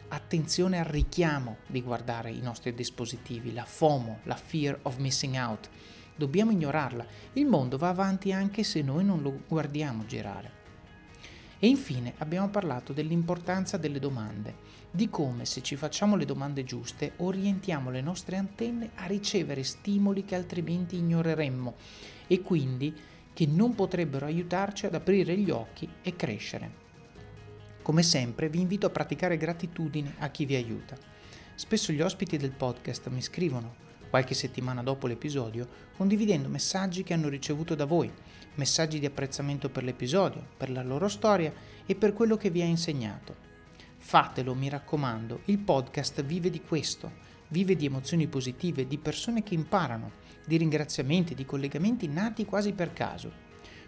[0.07, 5.69] Attenzione al richiamo di guardare i nostri dispositivi, la FOMO, la fear of missing out
[6.21, 7.03] dobbiamo ignorarla.
[7.33, 10.59] Il mondo va avanti anche se noi non lo guardiamo girare.
[11.57, 17.13] E infine abbiamo parlato dell'importanza delle domande, di come se ci facciamo le domande giuste
[17.17, 21.75] orientiamo le nostre antenne a ricevere stimoli che altrimenti ignoreremmo
[22.27, 22.95] e quindi
[23.33, 26.79] che non potrebbero aiutarci ad aprire gli occhi e crescere.
[27.81, 30.95] Come sempre vi invito a praticare gratitudine a chi vi aiuta.
[31.55, 37.29] Spesso gli ospiti del podcast mi scrivono qualche settimana dopo l'episodio, condividendo messaggi che hanno
[37.29, 38.11] ricevuto da voi,
[38.55, 41.53] messaggi di apprezzamento per l'episodio, per la loro storia
[41.85, 43.33] e per quello che vi ha insegnato.
[43.95, 47.09] Fatelo, mi raccomando, il podcast vive di questo,
[47.47, 50.11] vive di emozioni positive, di persone che imparano,
[50.45, 53.31] di ringraziamenti, di collegamenti nati quasi per caso.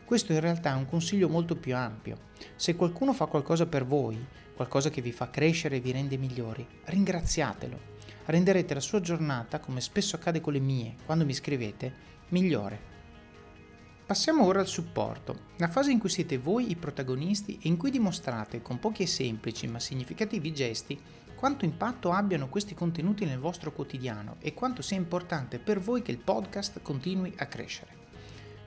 [0.06, 2.30] Questo in realtà è un consiglio molto più ampio.
[2.56, 6.66] Se qualcuno fa qualcosa per voi, qualcosa che vi fa crescere e vi rende migliori,
[6.86, 7.92] ringraziatelo
[8.26, 11.94] renderete la sua giornata, come spesso accade con le mie, quando mi scrivete,
[12.30, 12.92] migliore.
[14.06, 17.90] Passiamo ora al supporto, la fase in cui siete voi i protagonisti e in cui
[17.90, 21.00] dimostrate con pochi e semplici ma significativi gesti
[21.36, 26.12] quanto impatto abbiano questi contenuti nel vostro quotidiano e quanto sia importante per voi che
[26.12, 27.96] il podcast continui a crescere.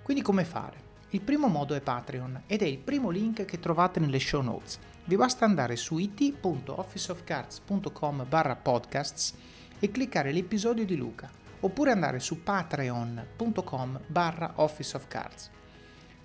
[0.02, 0.86] Quindi come fare?
[1.11, 4.80] Il primo modo è Patreon ed è il primo link che trovate nelle show notes.
[5.04, 9.32] Vi basta andare su it.officeofcards.com barra podcasts
[9.78, 11.30] e cliccare l'episodio di Luca,
[11.61, 15.50] oppure andare su patreon.com barra officeofcards.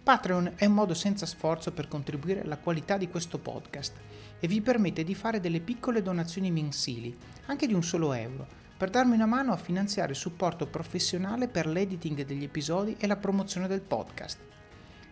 [0.01, 3.93] Patreon è un modo senza sforzo per contribuire alla qualità di questo podcast
[4.39, 7.15] e vi permette di fare delle piccole donazioni mensili,
[7.45, 12.25] anche di un solo euro, per darmi una mano a finanziare supporto professionale per l'editing
[12.25, 14.39] degli episodi e la promozione del podcast.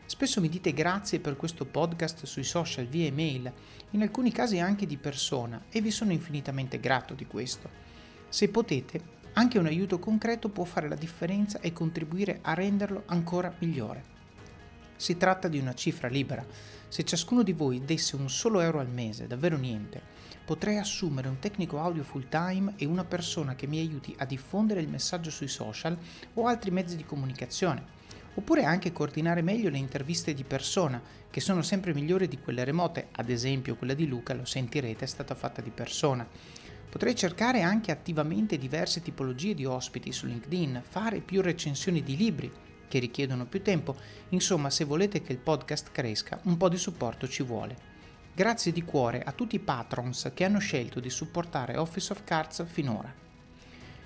[0.09, 3.53] Spesso mi dite grazie per questo podcast sui social via email,
[3.91, 7.69] in alcuni casi anche di persona, e vi sono infinitamente grato di questo.
[8.27, 8.99] Se potete,
[9.33, 14.03] anche un aiuto concreto può fare la differenza e contribuire a renderlo ancora migliore.
[14.95, 16.43] Si tratta di una cifra libera.
[16.87, 20.01] Se ciascuno di voi desse un solo euro al mese, davvero niente,
[20.43, 24.81] potrei assumere un tecnico audio full time e una persona che mi aiuti a diffondere
[24.81, 25.95] il messaggio sui social
[26.33, 27.97] o altri mezzi di comunicazione.
[28.39, 33.09] Oppure anche coordinare meglio le interviste di persona, che sono sempre migliori di quelle remote,
[33.11, 36.25] ad esempio quella di Luca, lo sentirete, è stata fatta di persona.
[36.89, 42.49] Potrei cercare anche attivamente diverse tipologie di ospiti su LinkedIn, fare più recensioni di libri
[42.87, 43.97] che richiedono più tempo,
[44.29, 47.75] insomma se volete che il podcast cresca un po' di supporto ci vuole.
[48.33, 52.65] Grazie di cuore a tutti i patrons che hanno scelto di supportare Office of Cards
[52.65, 53.13] finora.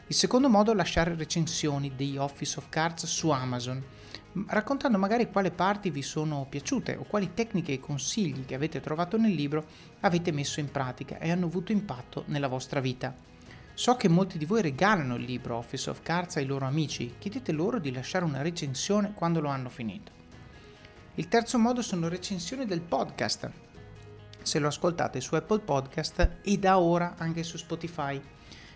[0.08, 4.02] Il secondo modo è lasciare recensioni di Office of Cards su Amazon
[4.48, 9.18] raccontando magari quali parti vi sono piaciute o quali tecniche e consigli che avete trovato
[9.18, 9.66] nel libro
[10.02, 13.16] avete messo in pratica e hanno avuto impatto nella vostra vita.
[13.76, 17.52] So che molti di voi regalano il libro Office of Cards ai loro amici, chiedete
[17.52, 20.12] loro di lasciare una recensione quando lo hanno finito.
[21.16, 23.50] Il terzo modo sono recensioni del podcast.
[24.42, 28.22] Se lo ascoltate su Apple Podcast e da ora anche su Spotify.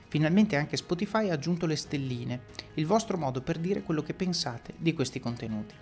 [0.09, 2.41] Finalmente anche Spotify ha aggiunto le stelline,
[2.75, 5.75] il vostro modo per dire quello che pensate di questi contenuti.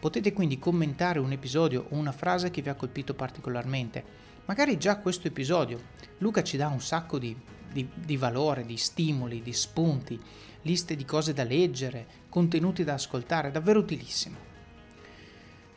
[0.00, 4.02] Potete quindi commentare un episodio o una frase che vi ha colpito particolarmente,
[4.46, 5.78] magari già questo episodio.
[6.18, 7.36] Luca ci dà un sacco di,
[7.72, 10.20] di, di valore, di stimoli, di spunti,
[10.62, 14.48] liste di cose da leggere, contenuti da ascoltare, davvero utilissimo.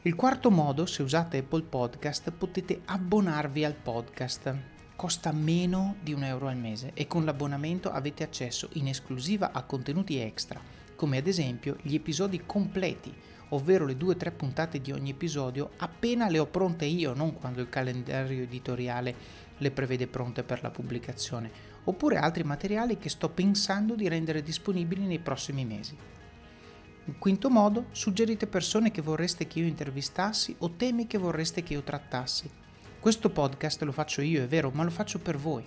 [0.02, 6.24] Il quarto modo, se usate Apple Podcast, potete abbonarvi al podcast costa meno di un
[6.24, 10.62] euro al mese e con l'abbonamento avete accesso in esclusiva a contenuti extra,
[10.96, 13.14] come ad esempio gli episodi completi,
[13.50, 17.34] ovvero le due o tre puntate di ogni episodio appena le ho pronte io, non
[17.34, 21.52] quando il calendario editoriale le prevede pronte per la pubblicazione,
[21.86, 25.96] oppure altri materiali che sto pensando di rendere disponibili nei prossimi mesi.
[27.06, 31.74] Il quinto modo, suggerite persone che vorreste che io intervistassi o temi che vorreste che
[31.74, 32.62] io trattassi
[33.04, 35.62] questo podcast lo faccio io, è vero, ma lo faccio per voi.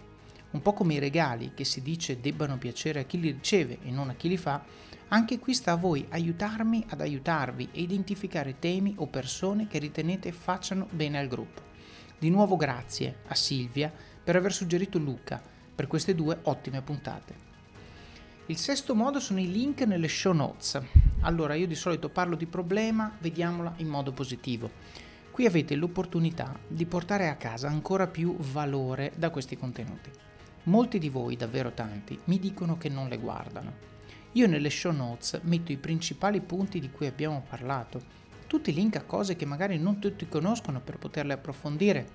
[0.52, 3.90] Un po' come i regali che si dice debbano piacere a chi li riceve e
[3.90, 4.64] non a chi li fa,
[5.08, 10.32] anche qui sta a voi aiutarmi ad aiutarvi e identificare temi o persone che ritenete
[10.32, 11.60] facciano bene al gruppo.
[12.18, 13.92] Di nuovo grazie a Silvia
[14.24, 15.38] per aver suggerito Luca
[15.74, 17.34] per queste due ottime puntate.
[18.46, 20.80] Il sesto modo sono i link nelle show notes.
[21.20, 25.04] Allora, io di solito parlo di problema, vediamola in modo positivo.
[25.36, 30.10] Qui avete l'opportunità di portare a casa ancora più valore da questi contenuti.
[30.62, 33.74] Molti di voi, davvero tanti, mi dicono che non le guardano.
[34.32, 38.02] Io nelle show notes metto i principali punti di cui abbiamo parlato,
[38.46, 42.08] tutti i link a cose che magari non tutti conoscono per poterle approfondire,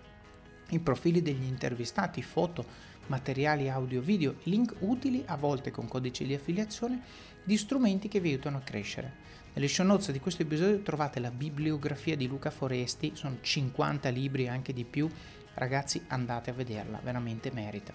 [0.70, 2.66] i profili degli intervistati, foto,
[3.06, 7.00] materiali audio-video, link utili a volte con codici di affiliazione
[7.44, 9.14] di strumenti che vi aiutano a crescere.
[9.54, 14.46] Nelle show notes di questo episodio trovate la bibliografia di Luca Foresti, sono 50 libri
[14.46, 15.10] e anche di più,
[15.56, 17.94] ragazzi andate a vederla, veramente merita.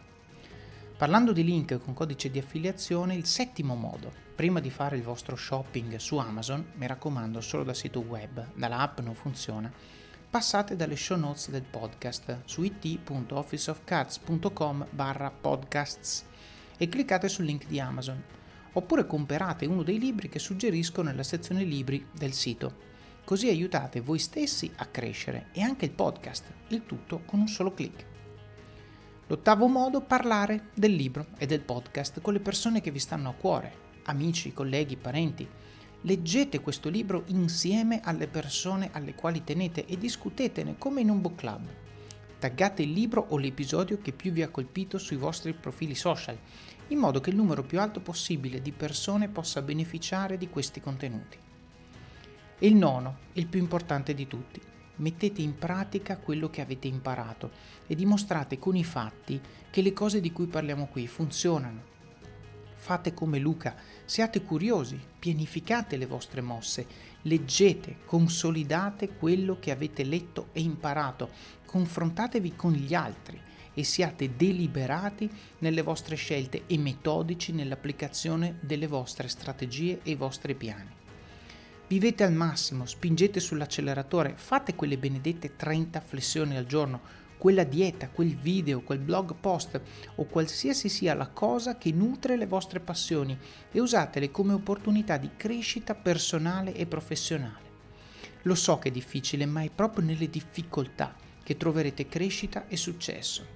[0.99, 5.35] Parlando di link con codice di affiliazione, il settimo modo, prima di fare il vostro
[5.35, 9.73] shopping su Amazon, mi raccomando solo dal sito web, dall'app non funziona,
[10.29, 16.27] passate dalle show notes del podcast su it.officeofcards.com barra podcasts
[16.77, 18.36] e cliccate sul link di Amazon
[18.77, 22.95] oppure comprate uno dei libri che suggerisco nella sezione libri del sito.
[23.25, 27.73] Così aiutate voi stessi a crescere e anche il podcast, il tutto con un solo
[27.73, 28.05] clic.
[29.29, 33.35] L'ottavo modo, parlare del libro e del podcast con le persone che vi stanno a
[33.35, 33.73] cuore,
[34.05, 35.49] amici, colleghi, parenti.
[36.03, 41.37] Leggete questo libro insieme alle persone alle quali tenete e discutetene come in un book
[41.37, 41.67] club.
[42.39, 46.39] Taggate il libro o l'episodio che più vi ha colpito sui vostri profili social
[46.89, 51.37] in modo che il numero più alto possibile di persone possa beneficiare di questi contenuti.
[52.59, 54.61] E il nono, il più importante di tutti,
[54.97, 57.51] mettete in pratica quello che avete imparato
[57.87, 61.95] e dimostrate con i fatti che le cose di cui parliamo qui funzionano.
[62.77, 63.75] Fate come Luca,
[64.05, 66.87] siate curiosi, pianificate le vostre mosse,
[67.23, 71.31] leggete, consolidate quello che avete letto e imparato,
[71.67, 73.41] confrontatevi con gli altri
[73.79, 80.55] e siate deliberati nelle vostre scelte e metodici nell'applicazione delle vostre strategie e i vostri
[80.55, 80.89] piani.
[81.87, 87.01] Vivete al massimo, spingete sull'acceleratore, fate quelle benedette 30 flessioni al giorno,
[87.37, 89.81] quella dieta, quel video, quel blog post
[90.15, 93.39] o qualsiasi sia la cosa che nutre le vostre passioni
[93.71, 97.65] e usatele come opportunità di crescita personale e professionale.
[98.43, 103.56] Lo so che è difficile, ma è proprio nelle difficoltà che troverete crescita e successo.